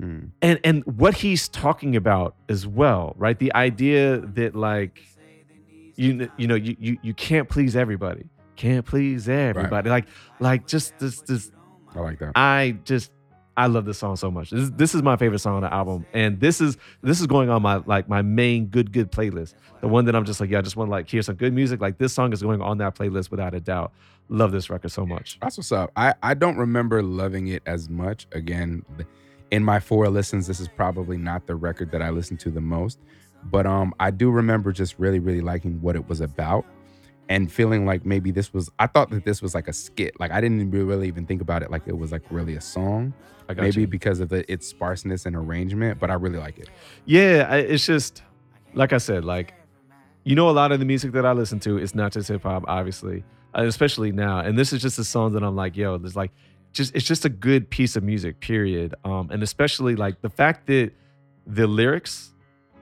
[0.00, 0.30] Mm.
[0.40, 4.98] and and what he's talking about as well right the idea that like
[5.96, 8.24] you you know you you, you can't please everybody
[8.56, 10.06] can't please everybody like
[10.38, 11.52] like just this this
[11.94, 12.32] I like that.
[12.34, 13.10] i just
[13.60, 14.50] i love this song so much.
[14.50, 16.06] This, this is my favorite song on the album.
[16.14, 19.54] And this is this is going on my like my main good good playlist.
[19.82, 21.52] The one that i'm just like yeah i just want to like hear some good
[21.52, 21.80] music.
[21.80, 23.92] Like this song is going on that playlist without a doubt.
[24.30, 25.38] Love this record so much.
[25.42, 25.90] That's what's up.
[25.96, 28.28] I, I don't remember loving it as much.
[28.32, 28.84] Again,
[29.50, 32.60] in my four listens, this is probably not the record that I listen to the
[32.60, 33.00] most.
[33.42, 36.64] But um, I do remember just really, really liking what it was about
[37.30, 40.18] and feeling like maybe this was I thought that this was like a skit.
[40.20, 43.14] Like I didn't really even think about it like it was like really a song.
[43.56, 43.86] Maybe you.
[43.86, 46.68] because of the its sparseness and arrangement, but I really like it.
[47.04, 48.22] Yeah, I, it's just
[48.74, 49.54] like I said, like
[50.24, 52.42] you know, a lot of the music that I listen to is not just hip
[52.42, 53.24] hop, obviously,
[53.56, 54.40] uh, especially now.
[54.40, 56.30] And this is just a song that I'm like, yo, there's like,
[56.72, 58.94] just it's just a good piece of music, period.
[59.04, 60.92] Um, and especially like the fact that
[61.46, 62.32] the lyrics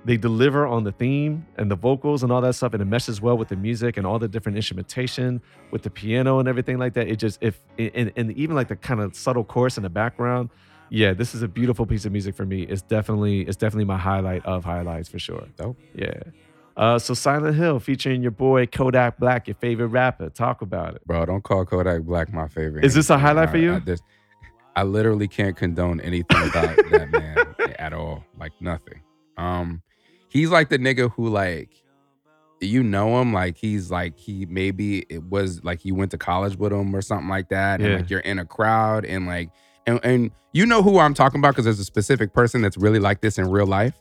[0.05, 3.21] they deliver on the theme and the vocals and all that stuff, and it meshes
[3.21, 5.41] well with the music and all the different instrumentation
[5.71, 7.09] with the piano and everything like that.
[7.09, 10.51] It just if and, and even like the kind of subtle chorus in the background
[10.91, 12.63] yeah, this is a beautiful piece of music for me.
[12.63, 15.47] It's definitely it's definitely my highlight of highlights for sure.
[15.57, 15.77] Dope.
[15.95, 16.15] Yeah.
[16.79, 20.31] Uh, so Silent Hill featuring your boy Kodak Black, your favorite rapper.
[20.31, 21.07] Talk about it.
[21.07, 22.87] Bro, don't call Kodak Black my favorite.
[22.87, 23.75] Is this a highlight for I- you?
[23.75, 24.03] I, just-
[24.77, 28.25] I literally can't condone anything about that man at all.
[28.39, 29.03] Like nothing.
[29.37, 29.83] Um,
[30.29, 31.71] he's like the nigga who like
[32.61, 36.57] you know him, like he's like he maybe it was like you went to college
[36.57, 37.81] with him or something like that.
[37.81, 37.97] And Yeah.
[37.99, 39.51] like you're in a crowd and like
[39.87, 42.99] and, and you know who I'm talking about because there's a specific person that's really
[42.99, 43.95] like this in real life.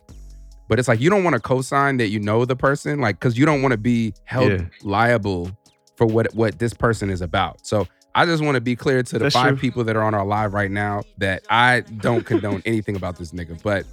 [0.68, 3.38] But it's like you don't want to co-sign that you know the person, like because
[3.38, 4.64] you don't want to be held Yeah.
[4.82, 5.50] liable
[5.96, 7.64] for what what this person is about.
[7.66, 9.56] So I just want to be clear to the That's five true.
[9.58, 13.30] people that are on our live right now that I don't condone anything about this
[13.30, 13.62] nigga.
[13.62, 13.86] But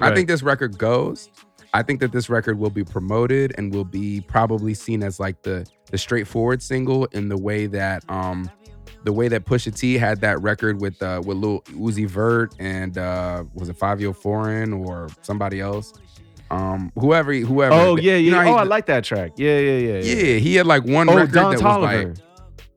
[0.00, 1.28] I think this record goes.
[1.74, 5.42] I think that this record will be promoted and will be probably seen as like
[5.42, 8.50] the the straightforward single in the way that um
[9.04, 12.96] the way that Pusha T had that record with uh with Lil Uzi Vert and
[12.98, 15.92] uh was it Fivio Foreign or somebody else.
[16.50, 18.42] Um whoever whoever Oh yeah, You yeah.
[18.44, 19.32] know oh, he- I like that track.
[19.36, 19.98] Yeah, yeah, yeah.
[20.14, 22.08] yeah, he had like one Oh, record Don that Toliver.
[22.08, 22.26] was like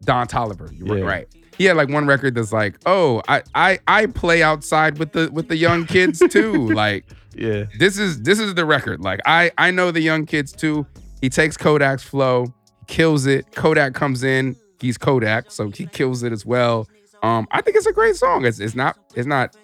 [0.04, 0.72] Don Toliver.
[0.78, 1.04] You're Yeah.
[1.06, 1.28] right.
[1.58, 5.30] He had like one record that's like, oh, I I I play outside with the
[5.32, 6.68] with the young kids too.
[6.74, 7.66] like yeah.
[7.80, 9.02] this is this is the record.
[9.02, 10.86] Like I I know the young kids too.
[11.22, 12.54] He takes Kodak's flow,
[12.88, 13.52] kills it.
[13.54, 14.56] Kodak comes in.
[14.80, 16.88] He's Kodak, so he kills it as well.
[17.24, 18.46] Um, I think it's a great song.
[18.46, 19.56] It's it's not it's not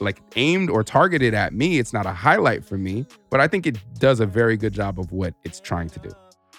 [0.00, 1.78] like aimed or targeted at me.
[1.78, 5.00] It's not a highlight for me, but I think it does a very good job
[5.00, 6.10] of what it's trying to do.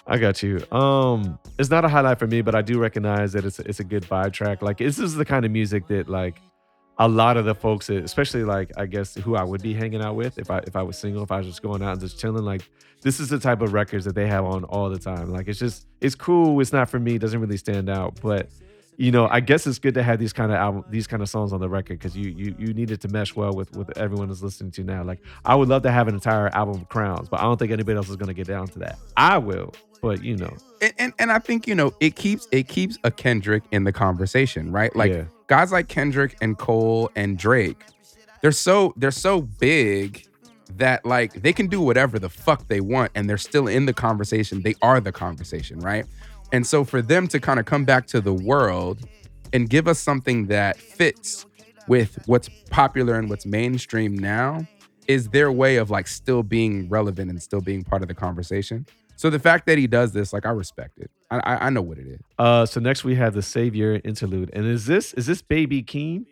[0.06, 0.60] I got you.
[0.72, 3.84] Um, it's not a highlight for me, but I do recognize that it's it's a
[3.84, 4.62] good vibe track.
[4.62, 6.40] Like this is the kind of music that like
[6.98, 10.16] a lot of the folks, especially like I guess who I would be hanging out
[10.16, 12.18] with if I if I was single, if I was just going out and just
[12.18, 12.44] chilling.
[12.44, 12.62] Like
[13.02, 15.30] this is the type of records that they have on all the time.
[15.30, 16.60] Like it's just it's cool.
[16.60, 17.14] It's not for me.
[17.14, 18.50] It doesn't really stand out, but
[19.00, 21.30] you know, I guess it's good to have these kind of album, these kind of
[21.30, 23.96] songs on the record because you you you need it to mesh well with with
[23.96, 25.02] everyone is listening to now.
[25.02, 27.72] Like I would love to have an entire album of Crowns, but I don't think
[27.72, 28.98] anybody else is gonna get down to that.
[29.16, 29.72] I will,
[30.02, 33.10] but you know, and, and and I think you know it keeps it keeps a
[33.10, 34.94] Kendrick in the conversation, right?
[34.94, 35.24] Like Yeah.
[35.46, 37.82] guys like Kendrick and Cole and Drake,
[38.42, 40.26] they're so they're so big
[40.76, 43.94] that like they can do whatever the fuck they want and they're still in the
[43.94, 44.60] conversation.
[44.62, 46.04] They are the conversation, right?
[46.52, 49.08] And so for them to kind of come back to the world
[49.52, 51.46] and give us something that fits
[51.88, 54.66] with what's popular and what's mainstream now
[55.06, 58.86] is their way of like still being relevant and still being part of the conversation.
[59.16, 61.10] So the fact that he does this, like I respect it.
[61.30, 62.20] I I, I know what it is.
[62.38, 66.26] Uh, so next we have the Savior interlude, and is this is this Baby Keem?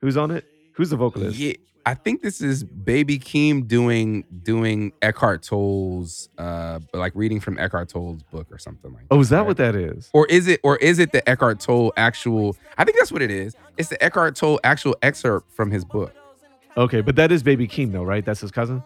[0.00, 0.44] Who's on it?
[0.74, 1.38] Who's the vocalist?
[1.38, 1.54] Yeah,
[1.84, 7.88] I think this is Baby Keem doing doing Eckhart Tolle's uh like reading from Eckhart
[7.88, 9.04] Tolle's book or something like.
[9.10, 9.46] Oh, is that right?
[9.48, 10.08] what that is?
[10.12, 13.30] Or is it or is it the Eckhart Tolle actual I think that's what it
[13.30, 13.56] is.
[13.76, 16.14] It's the Eckhart Tolle actual excerpt from his book.
[16.76, 18.24] Okay, but that is Baby Keem though, right?
[18.24, 18.82] That's his cousin.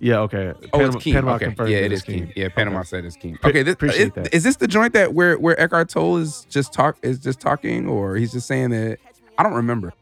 [0.00, 0.20] Yeah.
[0.20, 0.52] Okay.
[0.72, 1.12] Oh, it's Keem.
[1.14, 1.54] Panama okay.
[1.70, 2.28] Yeah, it's Keem.
[2.28, 2.32] Keem.
[2.36, 2.86] Yeah, Panama Okay.
[2.86, 3.36] said it's Keem.
[3.44, 4.34] Okay, this, appreciate is, that.
[4.34, 7.88] is this the joint that where where Eckhart Tolle is just talk is just talking
[7.88, 8.98] or he's just saying that
[9.36, 9.92] I don't remember.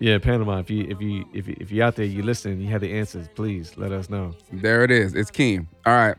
[0.00, 0.58] Yeah, Panama.
[0.58, 2.92] If you if you if you, if you out there, you listen, you have the
[2.98, 3.28] answers.
[3.34, 4.34] Please let us know.
[4.50, 5.14] There it is.
[5.14, 5.66] It's Keem.
[5.86, 6.16] All right.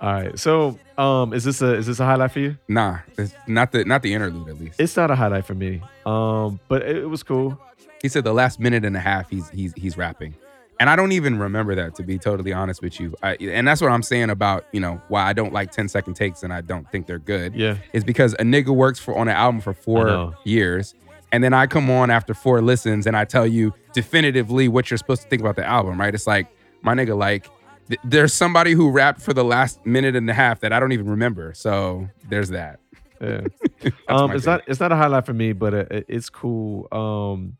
[0.00, 0.38] All right.
[0.38, 2.56] So, um, is this a is this a highlight for you?
[2.68, 4.80] Nah, it's not the not the interlude at least.
[4.80, 5.82] It's not a highlight for me.
[6.06, 7.58] Um, but it, it was cool.
[8.02, 10.34] He said the last minute and a half he's he's he's rapping.
[10.80, 13.14] And I don't even remember that to be totally honest with you.
[13.22, 16.14] I, and that's what I'm saying about, you know, why I don't like 10 second
[16.14, 17.54] takes and I don't think they're good.
[17.54, 17.76] Yeah.
[17.92, 20.96] Is because a nigga works for on an album for four years.
[21.32, 24.98] And then I come on after four listens and I tell you definitively what you're
[24.98, 26.14] supposed to think about the album, right?
[26.14, 26.46] It's like,
[26.82, 27.48] my nigga, like,
[27.88, 30.92] th- there's somebody who rapped for the last minute and a half that I don't
[30.92, 31.54] even remember.
[31.54, 32.78] So there's that.
[33.20, 33.42] Yeah.
[34.08, 36.86] Um, it's not it's not a highlight for me, but it, it's cool.
[36.92, 37.56] Um,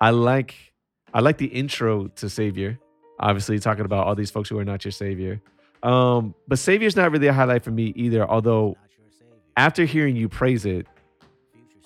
[0.00, 0.54] I like
[1.14, 2.78] I like the intro to Savior.
[3.20, 5.40] Obviously, talking about all these folks who are not your savior.
[5.82, 8.28] Um, but Savior's not really a highlight for me either.
[8.28, 8.76] Although,
[9.56, 10.86] after hearing you praise it,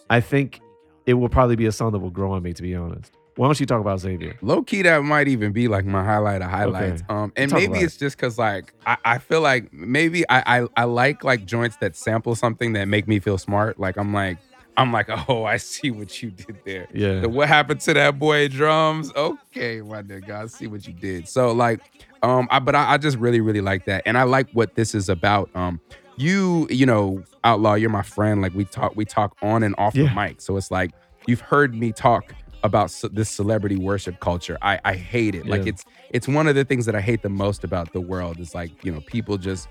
[0.08, 0.60] I think
[1.06, 2.52] it will probably be a song that will grow on me.
[2.52, 4.36] To be honest, why don't you talk about Savior?
[4.42, 7.02] Low key, that might even be like my highlight of highlights.
[7.02, 7.14] Okay.
[7.14, 10.68] Um, and Talk maybe it's just because like I, I feel like maybe I, I
[10.76, 13.78] I like like joints that sample something that make me feel smart.
[13.78, 14.38] Like I'm like
[14.76, 16.88] I'm like oh I see what you did there.
[16.94, 19.12] Yeah, The what happened to that boy drums?
[19.14, 21.28] Okay, my nigga, I see what you did.
[21.28, 21.80] So like,
[22.22, 24.94] um, I, but I, I just really really like that, and I like what this
[24.94, 25.50] is about.
[25.54, 25.80] Um,
[26.16, 28.40] you you know, outlaw, you're my friend.
[28.42, 30.08] Like we talk we talk on and off Yeah.
[30.08, 30.92] the mic, so it's like
[31.26, 34.56] you've heard me talk about ce- this celebrity worship culture.
[34.62, 35.46] I I hate it.
[35.46, 38.40] Like it's it's one of the things that I hate the most about the world.
[38.40, 39.68] Is like you know people just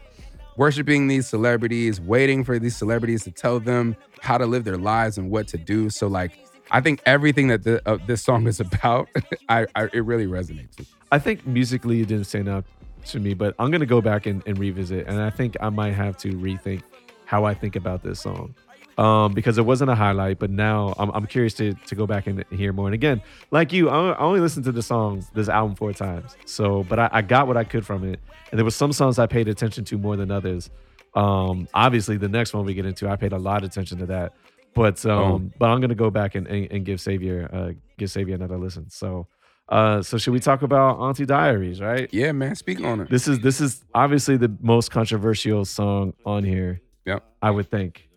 [0.57, 5.17] worshiping these celebrities, waiting for these celebrities to tell them how to live their lives
[5.17, 5.89] and what to do.
[5.89, 6.37] So like
[6.71, 9.07] I think everything that the, uh, this song is about,
[9.49, 10.77] I, I it really resonates.
[10.77, 10.87] With.
[11.11, 12.65] I think musically it didn't stand out
[13.07, 15.93] to me, but I'm gonna go back and, and revisit, and I think I might
[15.93, 16.81] have to rethink
[17.25, 18.53] how I think about this song.
[18.97, 22.27] Um, because it wasn't a highlight, but now I'm, I'm curious to to go back
[22.27, 22.87] and hear more.
[22.87, 26.37] And again, like you, I only listened to the song, this album four times.
[26.45, 29.19] So, but I, I got what I could from it, and there were some songs
[29.19, 30.69] I paid attention to more than others.
[31.13, 34.05] Um, obviously, the next one we get into, I paid a lot of attention to
[34.05, 34.33] that.
[34.73, 35.51] But um, Oh.
[35.59, 38.89] but I'm gonna go back and, and, and give Savior uh give Savior another listen.
[38.89, 39.27] So
[39.69, 42.07] uh so should we talk about Auntie Diaries, right?
[42.11, 43.09] Yeah, man, speak on it.
[43.09, 46.81] This is this is obviously the most controversial song on here.
[47.05, 47.23] Yep.
[47.41, 48.07] I would think.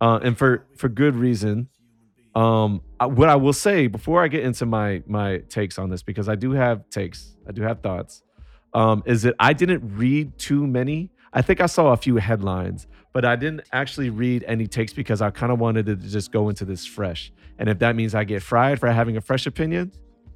[0.00, 1.68] Uh and for for good reason.
[2.34, 6.02] Um, I- what I will say before I get into my my takes on this,
[6.02, 8.22] because I do have takes, I do have thoughts,
[8.74, 11.10] um, is that I didn't read too many.
[11.32, 15.20] I think I saw a few headlines, but I didn't actually read any takes because
[15.22, 17.32] I kind of wanted to just go into this fresh.
[17.58, 19.90] And if that means I get fried for having a fresh opinion,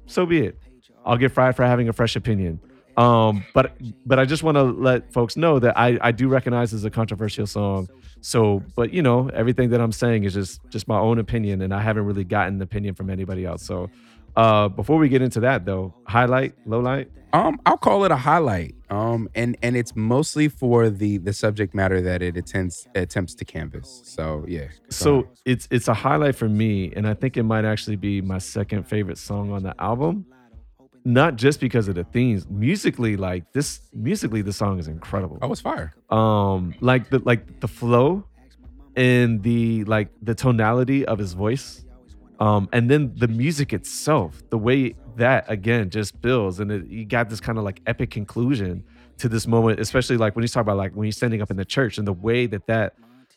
[0.05, 0.57] so be it.
[1.05, 2.59] I'll get fried for having a fresh opinion.
[2.95, 3.75] Um, but
[4.05, 6.85] but I just want to let folks know that I I do recognize this is
[6.85, 7.89] a controversial song.
[8.21, 11.73] So, but you know, everything that I'm saying is just just my own opinion, and
[11.73, 13.63] I haven't really gotten an opinion from anybody else.
[13.63, 13.89] So,
[14.35, 17.09] uh, before we get into that though, highlight, low light.
[17.33, 18.75] Um, I'll call it a highlight.
[18.91, 23.45] Um, and and it's mostly for the the subject matter that it attempts attempts to
[23.45, 24.01] canvas.
[24.05, 24.67] So yeah.
[24.89, 28.37] So it's it's a highlight for me, and I think it might actually be my
[28.37, 30.25] second favorite song on the album.
[31.05, 35.39] Not just because of the themes, musically, like this musically, the song is incredible.
[35.41, 35.93] oh, it's fire.
[36.11, 38.23] um like the like the flow
[38.95, 41.82] and the like the tonality of his voice
[42.43, 47.05] um and then the music itself the way that again just builds and it, you
[47.05, 48.83] got this kind of like epic conclusion
[49.17, 51.57] to this moment especially like when he's talking about like when he's standing up in
[51.57, 52.95] the church and the way that that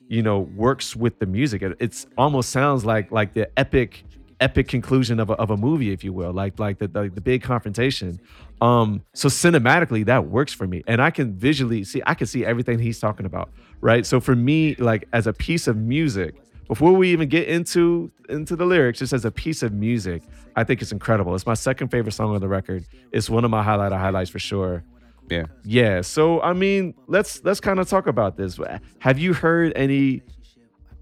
[0.09, 4.04] you know works with the music it it's almost sounds like like the epic
[4.40, 7.22] epic conclusion of a, of a movie if you will like like the, the the
[7.22, 8.20] big confrontation.
[8.61, 12.44] Um so cinematically that works for me and i can visually see i can see
[12.44, 13.50] everything he's talking about
[13.80, 14.07] right?
[14.07, 16.34] So for me like as a piece of music
[16.68, 20.22] before we even get into into the lyrics just as a piece of music.
[20.56, 21.34] I think it's incredible.
[21.34, 22.84] It's my second favorite song on the record.
[23.12, 24.82] It's one of my highlight of highlights for sure.
[25.28, 25.46] Yeah.
[25.64, 28.60] yeah so i mean let's let's kind of talk about this.
[29.00, 30.22] Have you heard any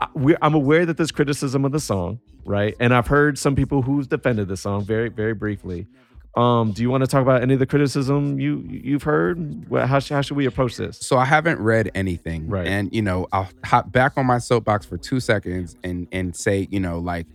[0.01, 2.75] uh, we- i'm aware that there's criticism of the song right?
[2.81, 5.87] And i've heard some people who've defended the song very very briefly
[6.37, 10.01] um do you want to talk about any of the criticism you you've heard how,
[10.01, 12.49] how should we approach this So I haven't read anything.
[12.49, 12.67] Right.
[12.67, 16.67] And you know, I'll hop back on my soapbox for two seconds and and say,
[16.71, 17.27] you know, like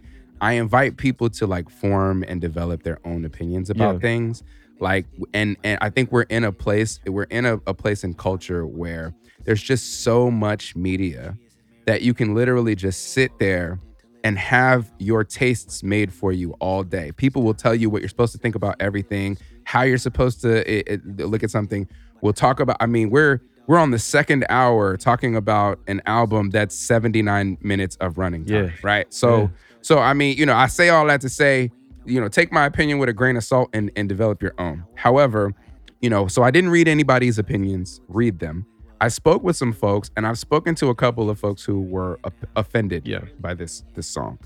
[0.41, 4.00] I invite people to like form and develop their own opinions about Yeah.
[4.00, 4.43] things.
[4.80, 8.14] Like and and I think we're in a place we're in a, a place in
[8.16, 9.14] culture where
[9.45, 11.38] there's just so much media
[11.86, 13.80] that you can literally just sit there
[14.24, 17.11] and have your tastes made for you all day.
[17.13, 20.70] People will tell you what you're supposed to think about everything, how you're supposed to
[20.72, 21.88] it, it- look at something.
[22.22, 22.78] We'll talk about.
[22.80, 27.95] I mean, we're we're on the second hour talking about an album that's 79 minutes
[27.97, 28.72] of running time, Yeah.
[28.82, 29.13] right?
[29.13, 29.47] So Yeah.
[29.82, 31.72] so I mean, you know, I say all that to say,
[32.05, 34.84] you know, take my opinion with a grain of salt and and develop your own.
[34.95, 35.53] However,
[36.01, 38.65] you know, so I didn't read anybody's opinions, read them.
[39.02, 42.20] I spoke with some folks and I've spoken to a couple of folks who were
[42.56, 43.22] offended Yeah.
[43.39, 44.39] by this this song.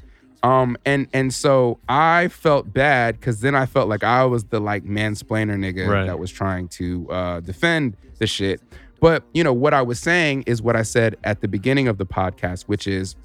[0.44, 4.60] Um and and so I felt bad cuz then I felt like I was the
[4.60, 6.06] like mansplainer nigga Right.
[6.06, 8.62] that was trying to uh defend the shit.
[9.02, 11.98] But, you know, what I was saying is what I said at the beginning of
[11.98, 13.16] the podcast, which is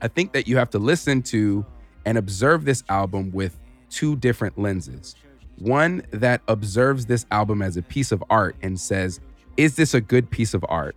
[0.00, 1.66] I think that you have to listen to
[2.06, 3.58] and observe this album with
[3.90, 5.14] two different lenses.
[5.58, 9.20] One that observes this album as a piece of art and says,
[9.56, 10.96] is this a good piece of art?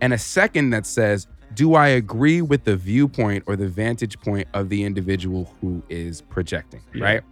[0.00, 4.46] And a second that says, do I agree with the viewpoint or the vantage point
[4.54, 7.04] of the individual who is projecting, Yeah.
[7.04, 7.22] right?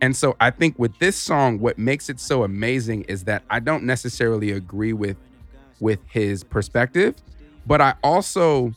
[0.00, 3.60] And so I think with this song, what makes it so amazing is that I
[3.60, 5.16] don't necessarily agree with
[5.80, 7.14] with his perspective,
[7.66, 8.72] but I also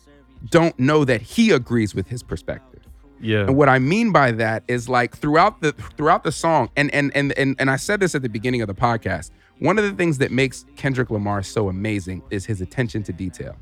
[0.49, 2.81] don't know that he agrees with his perspective.
[3.19, 6.93] yeah And what I mean by that is like throughout the throughout the song, and
[6.93, 9.31] and and and, and I said this at the beginning of the podcast.
[9.59, 13.55] One of the things that makes Kendrick Lamar so amazing is his attention to detail.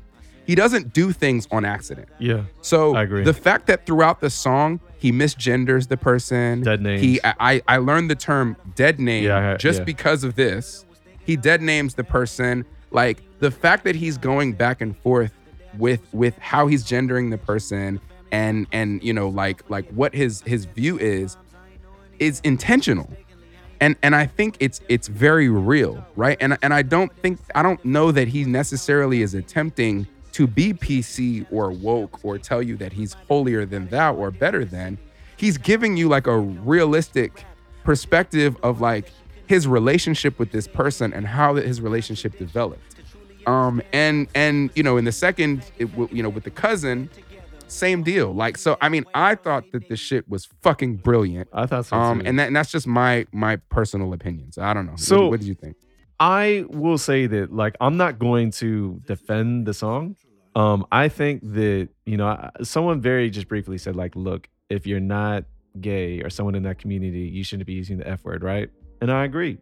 [0.46, 2.08] He doesn't do things on accident.
[2.18, 3.24] yeah So I agree.
[3.24, 7.00] the fact that throughout the song he misgenders the person, Dead names.
[7.02, 9.84] He I I I learned the term dead name Yeah, I just yeah.
[9.84, 10.84] because of this.
[11.24, 12.64] He dead names the person.
[12.90, 15.32] Like the fact that he's going back and forth
[15.78, 20.42] with with how he's gendering the person and and you know like like what his
[20.42, 21.36] his view is
[22.18, 23.10] is intentional
[23.84, 26.38] and and I think it's it's very real, right?
[26.40, 30.72] And and I don't think I don't know that he necessarily is attempting to be
[30.72, 34.96] PC or woke or tell you that he's holier than thou or better than.
[35.36, 37.44] He's giving you like a realistic
[37.84, 39.12] perspective of like
[39.46, 42.96] his relationship with this person and how that his relationship developed.
[43.46, 47.10] Um and and you know in the second it, you know with the cousin
[47.66, 48.32] same deal.
[48.32, 51.48] Like so I mean I thought that the shit was fucking brilliant.
[51.52, 52.26] i thought so Um, too.
[52.26, 54.58] and that and that's just my my personal opinions.
[54.58, 54.96] I don't know.
[54.96, 55.76] So- what, what did you think?
[56.20, 60.16] I will say that like I'm not going to defend the song.
[60.54, 65.00] Um, I think that you know someone very just briefly said like, look, if you're
[65.00, 65.44] not
[65.80, 68.70] gay or someone in that community, you shouldn't be using the F word, right?
[69.00, 69.58] And I agree.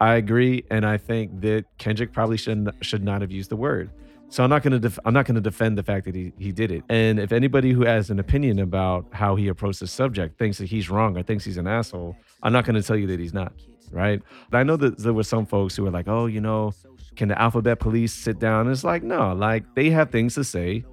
[0.00, 3.90] I agree, and I think that Kendrick probably should should not have used the word.
[4.28, 6.70] So I'm not gonna def- I'm not gonna defend the fact that he he did
[6.72, 6.82] it.
[6.88, 10.66] And if anybody who has an opinion about how he approached the subject thinks that
[10.66, 13.52] he's wrong or thinks he's an asshole, I'm not gonna tell you that he's not.
[13.92, 14.20] Right?
[14.50, 16.72] But I know that there were some folks who were like, oh, you know,
[17.14, 18.62] can the alphabet police sit down?
[18.62, 20.84] And it's like, no, like they have things to say.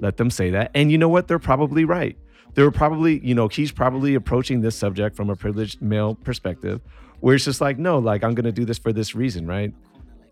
[0.00, 0.70] Let them say that.
[0.74, 1.28] And you know what?
[1.28, 2.16] They're probably right.
[2.54, 6.80] They're probably, you know, he's probably approaching this subject from a privileged male perspective,
[7.20, 9.74] where it's just like, no, like I'm gonna do this for this reason, right?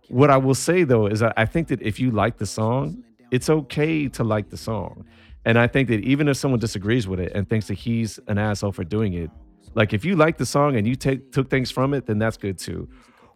[0.08, 3.04] What I will say though is that I think that if you like the song,
[3.30, 5.04] it's okay to like the song.
[5.44, 8.38] And I think that even if someone disagrees with it and thinks that he's an
[8.38, 9.30] asshole for doing it,
[9.74, 12.36] like if you like the song and you take took things from it, then that's
[12.36, 12.88] good too.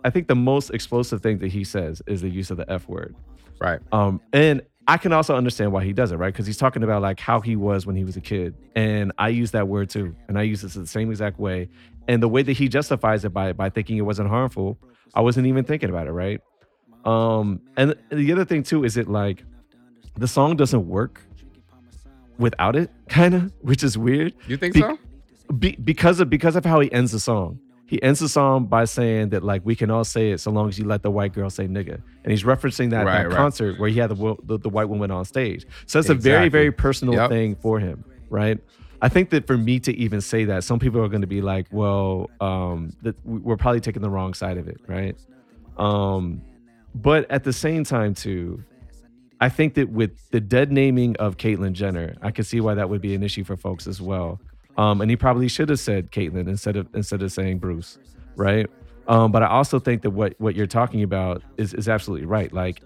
[0.04, 2.88] I think the most explosive thing that he says is the use of the F
[2.88, 3.14] word.
[3.60, 3.80] Right.
[3.92, 6.32] Um, and I can also understand why he does it, right?
[6.32, 8.54] Because he's talking about like how he was when he was a kid.
[8.74, 10.16] And I use that word too.
[10.28, 11.68] And I use it the same exact way.
[12.08, 14.78] And the way that he justifies it by by thinking it wasn't harmful,
[15.14, 16.40] I wasn't even thinking about it, right?
[17.04, 19.44] Um, and the other thing too is it like
[20.16, 21.22] the song doesn't work
[22.38, 24.34] without it, kind of, which is weird.
[24.48, 24.98] You think Be- so?
[25.58, 27.58] Be- because of because of how he ends the song.
[27.86, 30.68] He ends the song by saying that like we can all say it so long
[30.68, 33.36] as you let the white girl say nigga, and he's referencing that, Right, that right.
[33.36, 35.66] concert where he had the, the the white woman on stage.
[35.86, 37.30] So it's a very very personal Yep.
[37.30, 38.58] thing for him, right?
[39.02, 41.40] I think that for me to even say that, some people are going to be
[41.40, 45.16] like, well, um, that we- we're probably taking the wrong side of it, right?
[45.78, 46.42] Um,
[46.94, 48.62] but at the same time, too,
[49.40, 52.90] I think that with the dead naming of Caitlyn Jenner, I can see why that
[52.90, 54.40] would be an issue for folks as well.
[54.76, 57.98] Um, and he probably should have said Caitlyn instead of instead of saying Bruce,
[58.36, 58.66] right?
[59.08, 62.52] Um, but I also think that what what you're talking about is is absolutely right.
[62.52, 62.80] Like,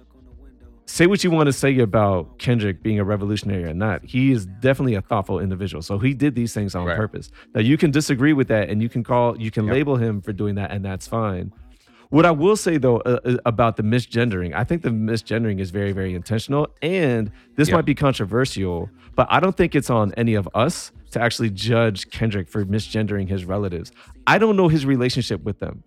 [0.87, 4.05] say what you want to say about Kendrick being a revolutionary or not.
[4.05, 5.83] He is definitely a thoughtful individual.
[5.83, 6.97] So he did these things on Right.
[6.97, 7.31] purpose.
[7.55, 9.73] Now you can disagree with that, and you can call you can Yep.
[9.73, 11.53] label him for doing that, and that's fine.
[12.15, 15.73] What I will say though uh, uh, about the misgendering, I think the misgendering is
[15.73, 17.75] very, very intentional, and this Yeah.
[17.75, 22.09] might be controversial, but I don't think it's on any of us to actually judge
[22.11, 23.91] Kendrick for misgendering his relatives.
[24.29, 25.83] I don't know his relationship with them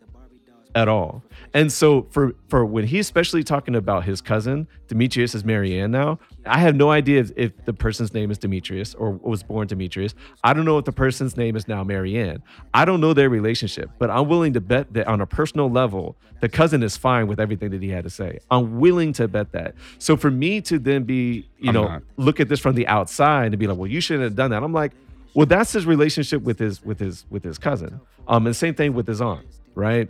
[0.77, 1.23] at all.
[1.55, 6.19] And so for for when he's especially talking about his cousin, Demetrius is Marianne now,
[6.45, 10.13] I have no idea if, if the person's name is Demetrius or was born Demetrius.
[10.43, 12.43] I don't know if the person's name is now Marianne.
[12.75, 16.15] I don't know their relationship, but I'm willing to bet that on a personal level,
[16.41, 18.37] the cousin is fine with everything that he had to say.
[18.51, 19.73] I'm willing to bet that.
[19.97, 22.03] So for me to then be, you I'm know, not.
[22.17, 24.61] look at this from the outside and be like, well, you shouldn't have done that.
[24.61, 24.91] I'm like,
[25.33, 27.99] well, that's his relationship with his with his with his cousin.
[28.27, 30.09] Um, and same thing with his aunt, right?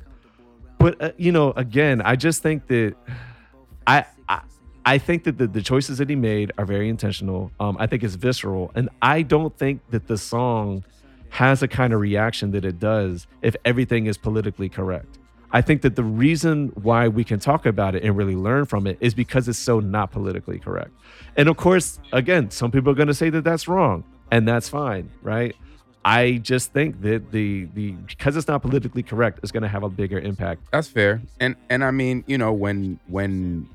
[0.78, 2.96] But uh, you know, again, I just think that
[3.86, 4.42] I I,
[4.86, 7.52] I think that the, the choices that he made are very intentional.
[7.60, 10.84] Um, I think it's visceral, and I don't think that the song
[11.30, 15.18] has a kind of reaction that it does if everything is politically correct.
[15.52, 18.86] I think that the reason why we can talk about it and really learn from
[18.86, 20.92] it is because it's so not politically correct.
[21.38, 24.68] And of course, again, some people are going to say that that's wrong, and that's
[24.68, 25.56] fine, right?
[26.06, 29.84] I just think that the the because it's not politically correct is going to have
[29.84, 30.62] a bigger impact.
[30.72, 31.22] That's fair.
[31.40, 33.70] And and I mean, you know, when when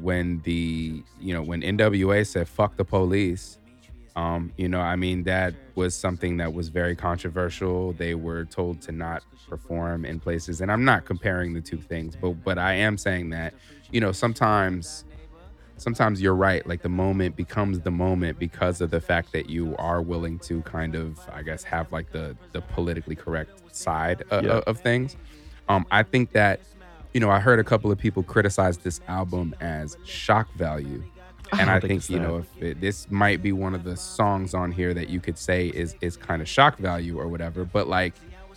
[0.00, 3.58] when the you know when NWA said "fuck the police,"
[4.16, 7.92] um, you know, I mean that was something that was very controversial.
[7.92, 12.16] They were told to not perform in places, and I'm not comparing the two things,
[12.16, 13.54] but but I am saying that
[13.90, 15.04] you know sometimes
[15.78, 19.74] sometimes you're right like the moment becomes the moment because of the fact that you
[19.78, 24.44] are willing to kind of i guess have like the the politically correct side of,
[24.44, 24.60] Yeah.
[24.66, 25.16] of things
[25.68, 26.60] um i think that
[27.12, 31.02] you know i heard a couple of people criticize this album as shock value
[31.52, 33.96] and don't i think think you know if it, this might be one of the
[33.96, 37.64] songs on here that you could say is is kind of shock value or whatever
[37.64, 38.14] but like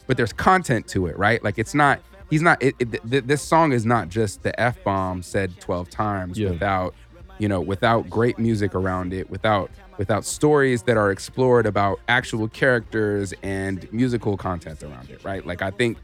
[0.08, 2.00] but there's content to it right like it's not
[2.30, 6.40] he's not it, it, th- this song is not just the f-bomb said 12 times
[6.40, 6.50] Yeah.
[6.52, 6.96] without
[7.40, 12.48] you know without great music around it without without stories that are explored about actual
[12.48, 15.98] characters and musical content around it right like i think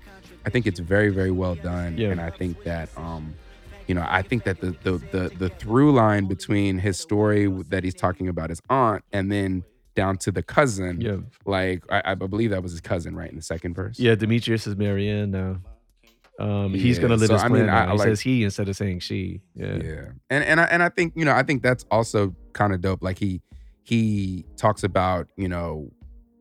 [0.46, 2.10] i think it's very very well done Yeah.
[2.10, 3.34] and i think that um
[3.88, 7.84] you know i think that the, the the the through line between his story that
[7.84, 9.64] he's talking about his aunt and then
[9.96, 11.18] down to the cousin Yeah.
[11.46, 14.68] like I, I believe that was his cousin right in the second verse Yeah, Demetrius
[14.68, 15.58] is Marianne now.
[16.40, 18.44] Um, he's Yeah, gonna live so, his I plan mean, I- He like- says he
[18.44, 19.42] instead of saying she.
[19.56, 19.76] Yeah.
[19.82, 20.06] Yeah.
[20.30, 23.02] And and I and I think, you know, I think that's also kind of dope.
[23.04, 23.42] Like he
[23.84, 25.92] he talks about, you know,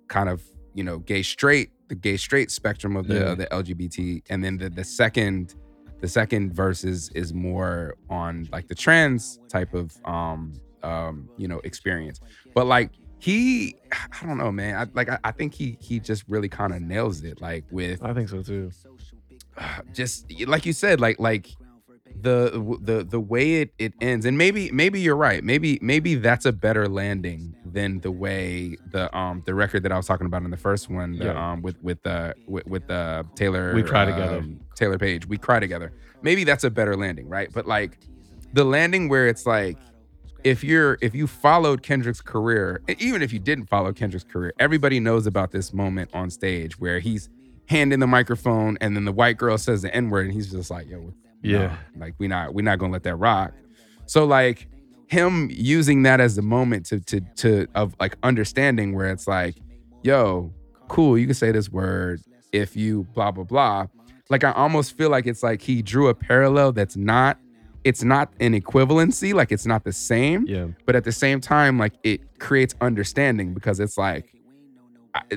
[0.08, 0.42] kind of,
[0.74, 3.34] you know, gay straight, the gay straight spectrum of the Yeah.
[3.34, 4.22] the LGBT.
[4.30, 5.54] And then the the second
[6.00, 11.48] the second verse is is more on like the trans type of um um, you
[11.48, 12.20] know, experience.
[12.54, 13.76] But like he
[14.20, 14.74] I don't know, man.
[14.76, 17.40] I like I, I think he he just really kind of nails it.
[17.40, 18.70] Like with I think so too.
[19.92, 21.48] just like you said, like like
[22.20, 24.24] the the the way it, it ends.
[24.24, 25.42] And maybe maybe you're right.
[25.44, 29.96] Maybe maybe that's a better landing than the way the um the record that I
[29.96, 31.52] was talking about in the first one the, Yeah.
[31.52, 34.38] um with with uh with, with uh Taylour We Cry Together.
[34.38, 35.26] um, Taylour Paige.
[35.26, 35.92] We cry together.
[36.22, 37.50] Maybe that's a better landing right?
[37.52, 37.98] But like
[38.52, 39.76] the landing where it's like
[40.44, 45.00] if you're if you followed Kendrick's career even if you didn't follow Kendrick's career everybody
[45.00, 47.28] knows about this moment on stage where he's
[47.68, 50.70] handing the microphone and then the white girl says the n word and he's just
[50.70, 51.12] like yo
[51.42, 51.76] Yeah.
[51.96, 53.52] like we not we're not gonna let that rock.
[54.06, 54.68] So like
[55.08, 59.54] him using that as the moment to to to of like understanding where it's like,
[60.02, 60.52] yo,
[60.88, 62.20] cool, you can say this word
[62.52, 63.86] if you blah blah blah.
[64.30, 67.38] Like I almost feel like it's like he drew a parallel that's not
[67.84, 70.68] it's not an equivalency, like it's not the same, Yeah.
[70.86, 74.32] but at the same time, like it creates understanding because it's like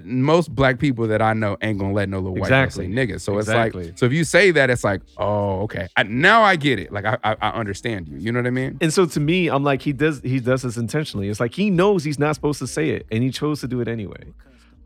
[0.03, 2.87] most black people that I know ain't gonna let no little white girl say Exactly.
[2.89, 3.21] nigga.
[3.21, 3.81] So Exactly.
[3.83, 6.79] it's like, so if you say that, it's like, oh, okay, I, now I get
[6.79, 6.91] it.
[6.91, 8.17] Like I, I, I understand you.
[8.17, 8.77] You know what I mean?
[8.81, 11.29] And so to me, I'm like, he does he does this intentionally.
[11.29, 13.79] It's like he knows he's not supposed to say it, and he chose to do
[13.81, 14.33] it anyway.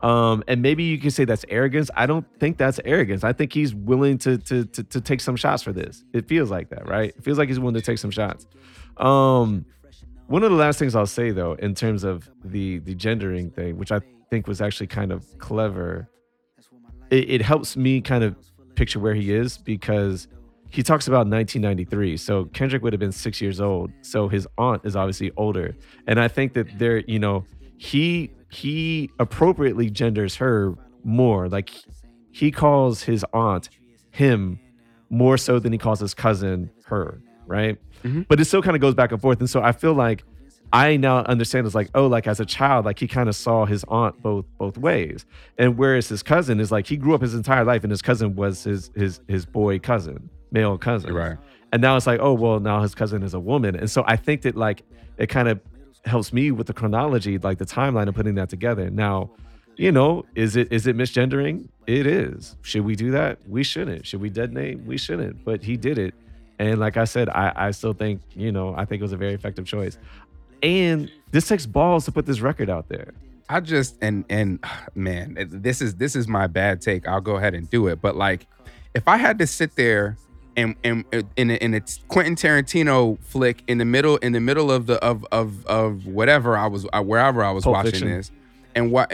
[0.02, 1.88] Um, and maybe you can say that's arrogance.
[1.94, 3.22] I don't think that's arrogance.
[3.22, 6.04] I think he's willing to to to, to take some shots for this.
[6.12, 7.14] It feels like that, right?
[7.16, 8.46] It feels like he's willing to take some shots.
[8.96, 9.64] Um,
[10.26, 13.76] one of the last things I'll say though, in terms of the the gendering thing,
[13.78, 14.00] which I
[14.32, 16.08] think was actually kind of clever,
[17.10, 18.34] it, it helps me kind of
[18.76, 20.26] picture where he is because
[20.70, 22.16] he talks about 1993.
[22.16, 23.90] So Kendrick would have been six years old.
[24.00, 25.76] So his aunt is obviously older,
[26.06, 27.44] and I think that there, you know,
[27.76, 30.74] he he appropriately genders her
[31.04, 31.50] more.
[31.50, 31.70] Like
[32.30, 33.68] he calls his aunt
[34.12, 34.58] him
[35.10, 37.76] more so than he calls his cousin her, right?
[38.02, 38.26] Mhm.
[38.28, 40.24] But it still kind of goes back and forth, and so I feel like
[40.72, 43.66] I now understand is like, oh, like as a child, like he kind of saw
[43.66, 45.26] his aunt both both ways.
[45.58, 48.34] And whereas his cousin is like he grew up his entire life and his cousin
[48.34, 51.12] was his his his boy cousin, male cousin.
[51.12, 51.36] Right.
[51.72, 53.76] And now it's like, oh well, now his cousin is a woman.
[53.76, 54.82] And so I think that like
[55.18, 55.60] it kind of
[56.04, 58.88] helps me with the chronology, like the timeline of putting that together.
[58.90, 59.30] Now,
[59.76, 61.68] you know, is it is it misgendering?
[61.86, 62.56] It is.
[62.62, 63.38] Should we do that?
[63.46, 64.06] We shouldn't.
[64.06, 64.80] Should we detonate?
[64.84, 65.44] We shouldn't.
[65.44, 66.14] But he did it.
[66.58, 69.16] And like I said, I, I still think, you know, I think it was a
[69.16, 69.98] very effective choice.
[70.62, 73.14] And this takes balls to put this record out there.
[73.48, 77.06] I just and and man, this is this is my bad take.
[77.06, 78.00] I'll go ahead and do it.
[78.00, 78.46] But like,
[78.94, 80.16] if I had to sit there
[80.56, 81.04] and and
[81.36, 85.02] in a, in a Quentin Tarantino flick in the middle in the middle of the
[85.04, 88.08] of of of whatever I was uh, wherever I was Pulp watching Fiction.
[88.08, 88.30] this,
[88.74, 89.12] and what,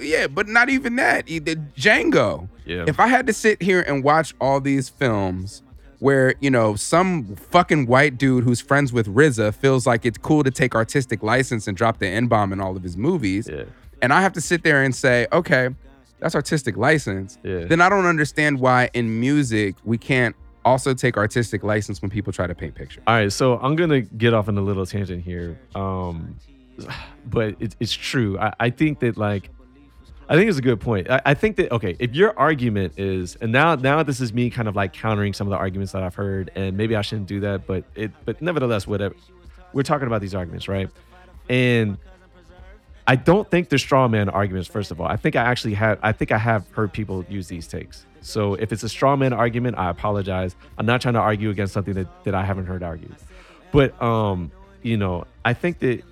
[0.00, 1.26] yeah, but not even that.
[1.26, 1.40] The
[1.76, 2.48] Django.
[2.64, 2.84] Yeah.
[2.86, 5.62] If I had to sit here and watch all these films
[6.00, 10.44] where, you know, some fucking white dude who's friends with RZA feels like it's cool
[10.44, 13.64] to take artistic license and drop the N-bomb in all of his movies, Yeah.
[14.00, 15.70] and I have to sit there and say, okay,
[16.20, 17.64] that's artistic license, Yeah.
[17.64, 22.32] then I don't understand why in music we can't also take artistic license when people
[22.32, 23.02] try to paint pictures.
[23.06, 26.36] All right, so I'm gonna get off on a little tangent here, um,
[27.26, 28.38] but it, it's true.
[28.38, 29.50] I, I think that like,
[30.28, 31.08] I think it's a good point.
[31.10, 34.50] I, I think that okay, if your argument is, and now now this is me
[34.50, 37.28] kind of like countering some of the arguments that I've heard, and maybe I shouldn't
[37.28, 39.14] do that, but it, but nevertheless, whatever.
[39.72, 40.90] We're talking about these arguments, right?
[41.48, 41.98] And
[43.06, 44.68] I don't think they're straw man arguments.
[44.68, 45.98] First of all, I think I actually have.
[46.02, 48.04] I think I have heard people use these takes.
[48.20, 50.54] So if it's a straw man argument, I apologize.
[50.76, 53.14] I'm not trying to argue against something that, that I haven't heard argued.
[53.72, 54.52] But um,
[54.82, 56.02] you know, I think that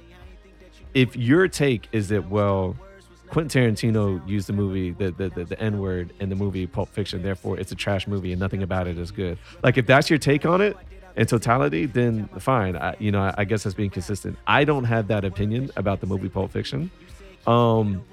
[0.94, 2.76] if your take is that well,
[3.28, 6.88] Quentin Tarantino used the movie the the, the, the N word in the movie Pulp
[6.88, 9.38] Fiction, therefore it's a trash movie and nothing about it is good.
[9.62, 10.76] Like if that's your take on it
[11.16, 12.76] in totality, then fine.
[12.76, 14.38] I, you know, I, I guess that's being consistent.
[14.46, 16.90] I don't have that opinion about the movie Pulp Fiction.
[17.46, 18.04] Um,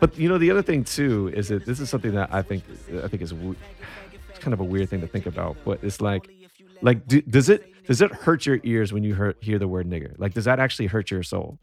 [0.00, 2.64] but you know, the other thing too is that this is something that I think
[3.04, 5.56] I think is it's kind of a weird thing to think about.
[5.64, 6.28] But it's like,
[6.80, 9.88] like, do, does it does it hurt your ears when you hear hear the word
[9.88, 10.14] nigger?
[10.18, 11.58] Like, does that actually hurt your soul?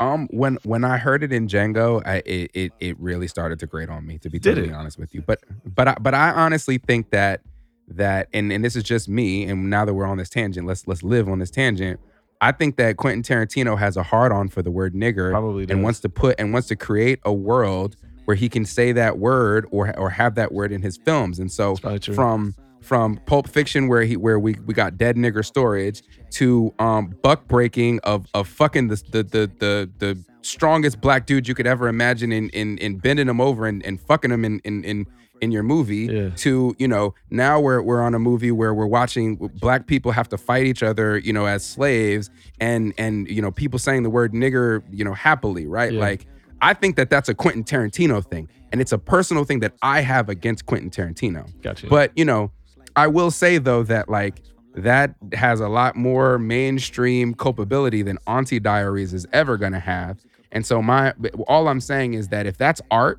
[0.00, 3.66] Um, when when I heard it in Django, I, it, it it really started to
[3.66, 4.18] grate on me.
[4.18, 4.74] To be Did totally it?
[4.74, 7.42] honest with you, but but I, but I honestly think that
[7.88, 9.44] that and and this is just me.
[9.44, 12.00] And now that we're on this tangent, let's let's live on this tangent.
[12.40, 15.74] I think that Quentin Tarantino has a hard on for the word nigger, Probably does.
[15.74, 19.18] and wants to put and wants to create a world where he can say that
[19.18, 21.38] word or or have that word in his films.
[21.38, 21.76] And so
[22.14, 26.02] from from Pulp Fiction where he where we we got dead nigger storage
[26.32, 31.46] to um buck breaking of of fucking the the the the, the strongest black dude
[31.46, 34.60] you could ever imagine in in, in bending him over and, and fucking him in
[34.64, 35.06] in in
[35.42, 36.30] in your movie Yeah.
[36.36, 40.28] to you know now we're we're on a movie where we're watching black people have
[40.30, 42.30] to fight each other you know as slaves
[42.60, 46.00] and and you know people saying the word nigger you know happily right Yeah.
[46.00, 46.26] like
[46.62, 50.02] I think that that's a Quentin Tarantino thing and it's a personal thing that I
[50.02, 51.86] have against Quentin Tarantino Gotcha.
[51.86, 52.50] but you know,
[52.96, 54.42] I will say though that like
[54.74, 60.18] that has a lot more mainstream culpability than Auntie Diaries is ever going to have.
[60.52, 61.12] And so my
[61.48, 63.18] all I'm saying is that if that's art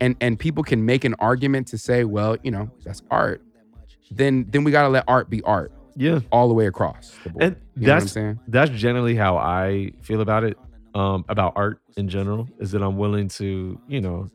[0.00, 3.42] and and people can make an argument to say, well, you know, that's art,
[4.10, 6.20] then then we got to let art be art Yeah.
[6.32, 7.42] all the way across the board.
[7.44, 8.40] And you know what I'm that's saying?
[8.48, 10.58] that's generally how I feel about it.
[10.92, 14.28] Um, about art in general is that I'm willing to, you know,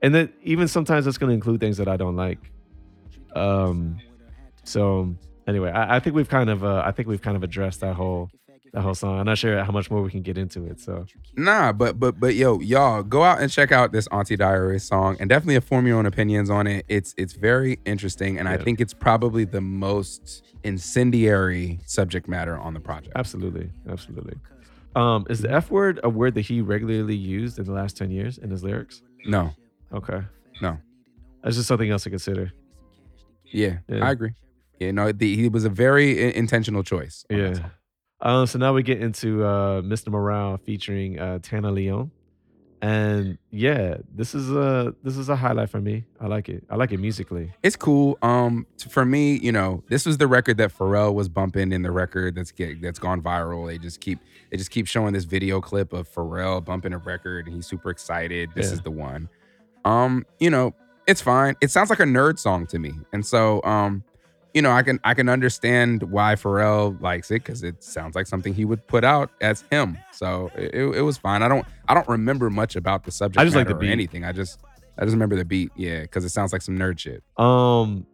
[0.00, 2.38] and that even sometimes that's going to include things that I don't like.
[3.34, 3.98] Um,
[4.64, 5.14] so
[5.46, 7.94] anyway, I, I think we've kind of, uh, I think we've kind of addressed that
[7.94, 8.30] whole,
[8.72, 9.18] that whole song.
[9.18, 10.80] I'm not sure how much more we can get into it.
[10.80, 11.04] So
[11.36, 15.16] Nah, but but but yo, y'all go out and check out this Auntie Diaries song
[15.20, 16.86] and definitely form your own opinions on it.
[16.88, 22.72] It's it's very interesting and I think it's probably the most incendiary subject matter on
[22.72, 23.12] the project.
[23.16, 24.36] absolutely, absolutely.
[24.94, 28.10] Um, is the F word a word that he regularly used in the last ten
[28.10, 29.02] years in his lyrics?
[29.26, 29.50] No.
[29.92, 30.22] Okay,
[30.62, 30.78] No.
[31.42, 32.52] that's just something else to consider.
[33.52, 34.04] Yeah, Yeah.
[34.06, 34.32] I agree.
[34.80, 37.24] You know, the, he was a very i- intentional choice.
[37.30, 37.54] on that Yeah.
[37.54, 37.70] song.
[38.24, 40.08] Um, so now we get into uh, Mr.
[40.10, 42.10] Morale featuring uh, Tanna Leone,
[42.80, 46.04] and yeah, this is a this is a highlight for me.
[46.20, 46.64] I like it.
[46.70, 47.52] I like it musically.
[47.62, 48.18] It's cool.
[48.22, 51.82] Um, t- for me, you know, this was the record that Pharrell was bumping in
[51.82, 53.66] the record that's get that's gone viral.
[53.68, 54.18] They just keep
[54.50, 57.90] they just keep showing this video clip of Pharrell bumping a record, and he's super
[57.90, 58.50] excited.
[58.54, 58.72] This Yeah.
[58.74, 59.28] is the one.
[59.84, 60.74] Um, you know,
[61.06, 61.56] it's fine.
[61.60, 64.04] It sounds like a nerd song to me, and so um,
[64.54, 68.26] you know, I can I can understand why Pharrell likes it because it sounds like
[68.26, 69.98] something he would put out as him.
[70.12, 71.42] So it, it was fine.
[71.42, 73.90] I don't I don't remember much about the subject I just like the or beat.
[73.90, 74.24] anything.
[74.24, 74.60] I just
[74.98, 77.22] I just remember the beat, yeah, because it sounds like some nerd shit.
[77.38, 78.06] Um,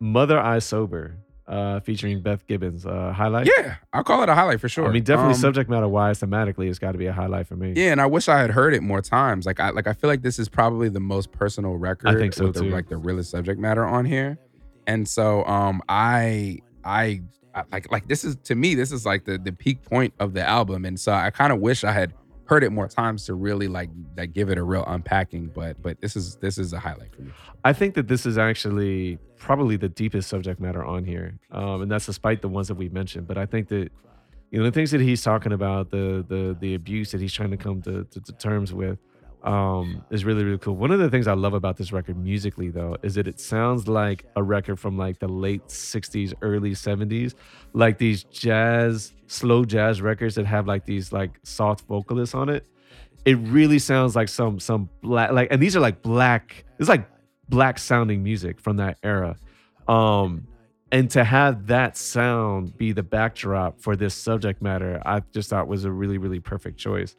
[0.00, 1.16] Mother I Sober,
[1.46, 3.46] uh, featuring Beth Gibbons, uh, highlight.
[3.46, 4.86] Yeah, I'll call it a highlight for sure.
[4.86, 7.56] I mean, definitely Um, subject matter wise, thematically, it's got to be a highlight for
[7.56, 7.74] me.
[7.76, 9.44] Yeah, and I wish I had heard it more times.
[9.46, 12.08] Like I like I feel like this is probably the most personal record.
[12.08, 12.70] I think so, with the, too.
[12.70, 14.38] like the realest subject matter on here,
[14.86, 17.20] and so um I I,
[17.54, 20.32] I like like this is to me this is like the the peak point of
[20.32, 22.14] the album, and so I kind of wish I had
[22.46, 25.46] heard it more times to really like like give it a real unpacking.
[25.54, 27.32] But but this is this is a highlight for me.
[27.64, 31.90] I think that this is actually probably the deepest subject matter on here, um, and
[31.90, 33.26] that's despite the ones that we mentioned.
[33.26, 33.90] But I think that
[34.50, 37.50] you know the things that he's talking about, the the the abuse that he's trying
[37.50, 38.98] to come to, to, to terms with,
[39.44, 40.74] um, is really really cool.
[40.74, 43.86] One of the things I love about this record musically, though, is that it sounds
[43.86, 47.34] like a record from like the late '60s, early '70s,
[47.74, 52.66] like these jazz, slow jazz records that have like these like soft vocalists on it.
[53.26, 56.64] It really sounds like some some black like, and these are like black.
[56.78, 57.06] It's like
[57.48, 59.36] black sounding music from that era.
[59.86, 60.46] Um,
[60.90, 65.68] and to have that sound be the backdrop for this subject matter, I just thought
[65.68, 67.16] was a really, really perfect choice.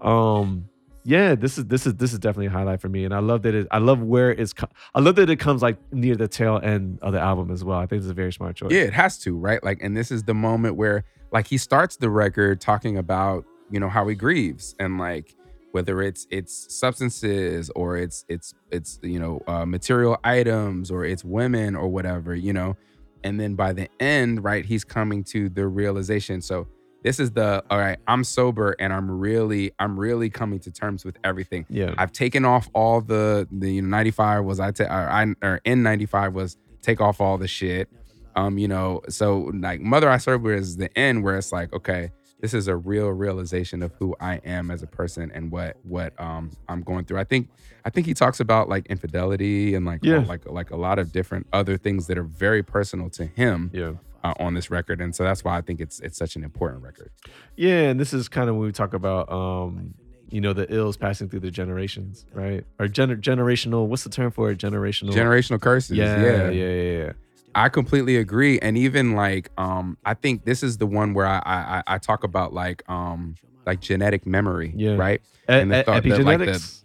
[0.00, 0.68] Um,
[1.04, 3.42] yeah, this is this is this is definitely a highlight for me, and I love
[3.42, 3.68] that it.
[3.70, 4.54] I love where it's.
[4.94, 7.78] I love that it comes like near the tail end of the album as well.
[7.78, 8.72] I think it's a very smart choice.
[8.72, 9.62] Yeah, it has to, right?
[9.62, 13.78] Like, and this is the moment where, like, he starts the record talking about, you
[13.78, 15.36] know, how he grieves and like
[15.72, 21.24] whether it's it's substances or it's it's it's you know uh, material items or it's
[21.24, 22.76] women or whatever, you know.
[23.24, 26.40] And then by the end, right, he's coming to the realization.
[26.40, 26.68] So
[27.04, 27.98] this is the all right.
[28.08, 31.66] I'm sober and I'm really I'm really coming to terms with everything.
[31.68, 35.22] yeah, I've taken off all the the you know 95 was I take or I
[35.42, 37.88] or N95 was take off all the shit.
[38.36, 42.10] Um, you know, so like Mother I Serve is the end where it's like, okay,
[42.40, 46.18] this is a real realization of who I am as a person and what what
[46.20, 47.18] um I'm going through.
[47.20, 47.48] I think
[47.84, 50.18] I think he talks about like infidelity and like Yeah.
[50.26, 53.92] like like a lot of different other things that are very personal to him yeah.
[54.24, 56.82] Uh, on this record, and so that's why I think it's it's such an important
[56.82, 57.10] record.
[57.56, 59.94] Yeah, and this is kind of when we talk about um,
[60.30, 62.64] you know, the ills passing through the generations, right?
[62.80, 63.86] Or gener- generational.
[63.86, 64.58] What's the term for it?
[64.58, 65.12] Generational.
[65.12, 67.12] Generational curses, yeah, yeah, yeah, yeah, yeah.
[67.54, 68.58] I completely agree.
[68.58, 72.24] And even like um I think this is the one where I I, I talk
[72.24, 73.36] about like um
[73.66, 74.72] like genetic memory.
[74.74, 74.96] Yeah.
[74.96, 75.20] Right.
[75.20, 76.82] E- And the e- thought that, like, epigenetics.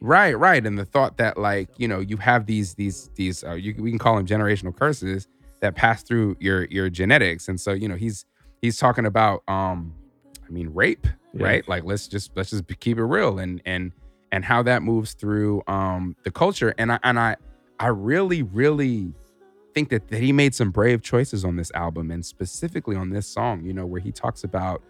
[0.00, 0.64] Right, right.
[0.64, 3.90] And the thought that like, you know, you have these these these uh, you, we
[3.90, 5.28] can call them generational curses
[5.60, 7.48] that pass through your your genetics.
[7.48, 8.24] And so, you know, he's
[8.62, 9.94] he's talking about um
[10.46, 11.44] I mean rape, Yeah.
[11.46, 11.68] right?
[11.68, 13.92] Like let's just let's just keep it real and and
[14.32, 16.74] and how that moves through um the culture.
[16.78, 17.36] And I and I
[17.80, 19.12] I really really
[19.74, 23.26] think that, that he made some brave choices on this album and specifically on this
[23.26, 24.82] song, you know, where he talks about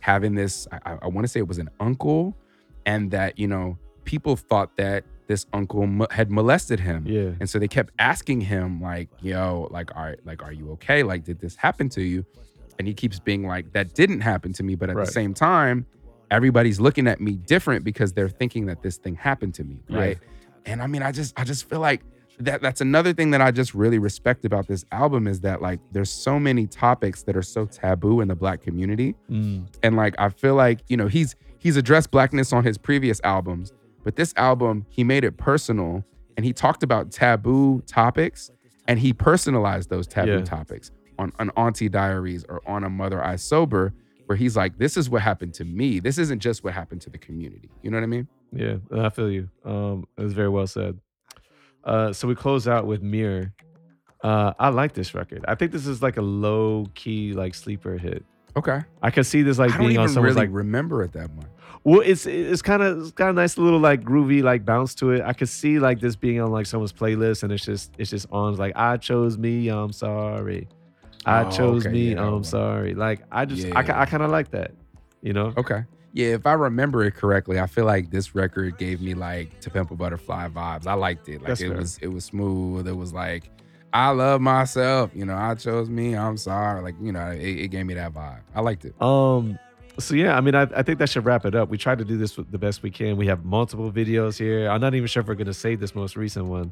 [0.00, 2.36] having this, I, I want to say it was an uncle,
[2.84, 7.04] and that, you know, people thought that this uncle mo- had molested him.
[7.06, 11.02] yeah, And so they kept asking him, like, yo, like, are like, are you okay?
[11.02, 12.24] Like, did this happen to you?
[12.78, 14.74] And he keeps being like, that didn't happen to me.
[14.76, 15.06] But at Right.
[15.06, 15.86] the same time,
[16.30, 19.80] everybody's looking at me different because they're thinking that this thing happened to me.
[19.88, 19.98] Yeah.
[19.98, 20.18] Right.
[20.64, 22.02] And I mean, I just I just feel like
[22.38, 25.80] that that's another thing that I just really respect about this album is that like
[25.92, 29.14] there's so many topics that are so taboo in the black community.
[29.30, 33.20] Mm, And like I feel like, you know, he's he's addressed blackness on his previous
[33.24, 33.72] albums,
[34.06, 36.02] but this album he made it personal
[36.36, 38.50] and he talked about taboo topics
[38.88, 40.44] and he personalized those taboo Yeah.
[40.44, 43.92] topics on on Auntie Diaries or on a Mother I Sober
[44.26, 45.98] where he's like this is what happened to me.
[46.00, 47.68] This isn't just what happened to the community.
[47.82, 48.28] You know what I mean?
[48.52, 49.48] yeah, I feel you.
[49.64, 50.98] Um, it was very well said.
[51.84, 53.52] Uh, so we close out with Mirror.
[54.22, 55.44] Uh, I like this record.
[55.48, 58.24] I think this is like a low key like sleeper hit.
[58.56, 58.80] Okay.
[59.02, 61.46] I can see this like being on someone's really like remember it that much.
[61.86, 65.12] Well, it's it's kind of it's got a nice little like groovy like bounce to
[65.12, 65.22] it.
[65.22, 68.26] I could see like this being on like someone's playlist, and it's just it's just
[68.32, 70.66] on like I chose me, I'm sorry.
[71.24, 72.94] I Oh, chose okay, me, yeah, I'm sorry.
[72.94, 74.00] Like I just I, Yeah.
[74.00, 74.72] I kind of like that,
[75.22, 75.54] you know.
[75.56, 75.84] Okay.
[76.12, 79.70] Yeah, if I remember it correctly, I feel like this record gave me like To
[79.70, 80.88] Pimp a Butterfly vibes.
[80.88, 81.34] I liked it.
[81.38, 81.76] Like That's it fair.
[81.76, 82.88] was it was smooth.
[82.88, 83.48] It was like
[83.92, 85.12] I love myself.
[85.14, 86.16] You know, I chose me.
[86.16, 86.82] I'm sorry.
[86.82, 88.40] Like you know, it, it gave me that vibe.
[88.56, 89.00] I liked it.
[89.00, 89.56] Um.
[89.98, 91.70] So yeah, I mean, I, I think that should wrap it up.
[91.70, 93.16] We tried to do this the best we can.
[93.16, 94.68] We have multiple videos here.
[94.68, 96.70] I'm not even sure if we're gonna save this most recent one,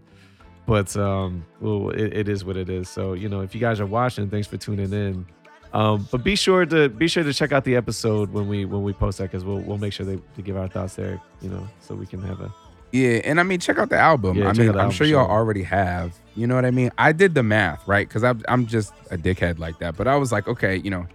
[0.66, 2.88] but um, well, it, it is what it is.
[2.88, 5.26] So you know, if you guys are watching, thanks for tuning in.
[5.72, 8.82] Um, but be sure to be sure to check out the episode when we when
[8.82, 11.20] we post that because we'll we'll make sure they, to give our thoughts there.
[11.40, 12.52] You know, so we can have a
[12.92, 14.36] Yeah, and I mean, check out the album.
[14.36, 15.32] Yeah, I mean, I'm album, sure y'all sure.
[15.32, 16.14] already have.
[16.36, 16.92] You know what I mean?
[16.98, 18.06] I did the math, right?
[18.06, 19.96] Because I'm I'm just a dickhead like that.
[19.96, 21.06] But I was like, okay, you know,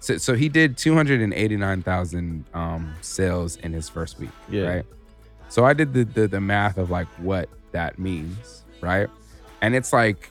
[0.00, 4.62] so so he did 289,000 um sales in his first week, Yeah.
[4.68, 4.86] right?
[5.48, 9.08] So I did the, the the math of like what that means, right?
[9.62, 10.30] And it's like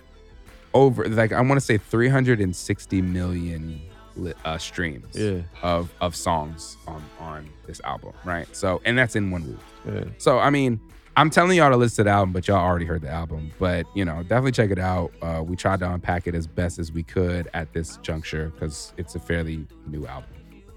[0.73, 3.81] over like I want to say 360 million
[4.17, 8.47] li- uh, streams yeah of of songs on on this album, right?
[8.55, 9.57] So and that's in one week.
[9.93, 10.03] yeah.
[10.17, 10.79] So I mean,
[11.17, 13.51] I'm telling y'all to listen to the album, but y'all already heard the album.
[13.57, 15.11] But you know, definitely check it out.
[15.21, 18.93] Uh, we tried to unpack it as best as we could at this juncture because
[18.97, 20.29] it's a fairly new album.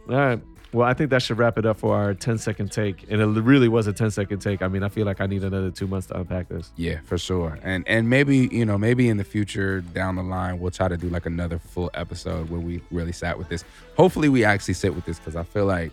[0.08, 0.40] All right.
[0.72, 3.10] Well, I think that should wrap it up for our 10 second take.
[3.10, 4.60] And it really was a 10 second take.
[4.60, 6.72] I mean, I feel like I need another two months to unpack this.
[6.76, 7.58] Yeah, for sure.
[7.62, 10.96] And and maybe you know maybe in the future down the line we'll try to
[10.96, 13.64] do like another full episode where we really sat with this.
[13.96, 15.90] Hopefully we actually sit with this because I feel like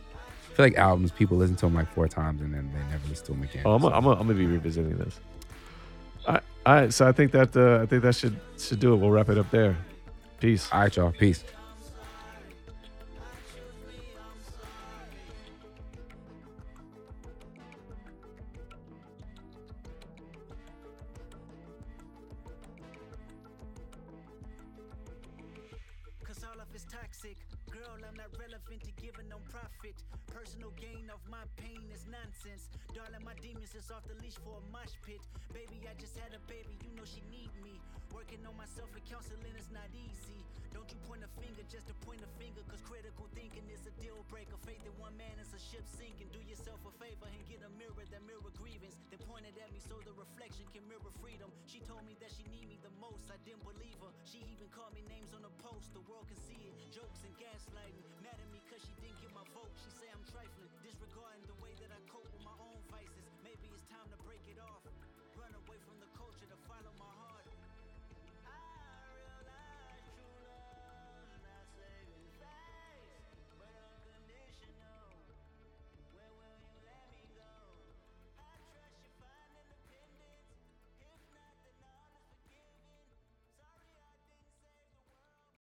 [0.56, 3.26] feel like albums people listen to them like four times and then they never listen
[3.26, 3.64] to them again.
[3.66, 5.20] Oh, I'm gonna I'm I'm gonna be revisiting this.
[6.28, 6.94] All right, all right.
[6.94, 8.98] So I think that uh, I think that should should do it.
[8.98, 9.78] We'll wrap it up there.
[10.40, 10.70] Peace.
[10.72, 11.12] All right, y'all.
[11.12, 11.44] Peace.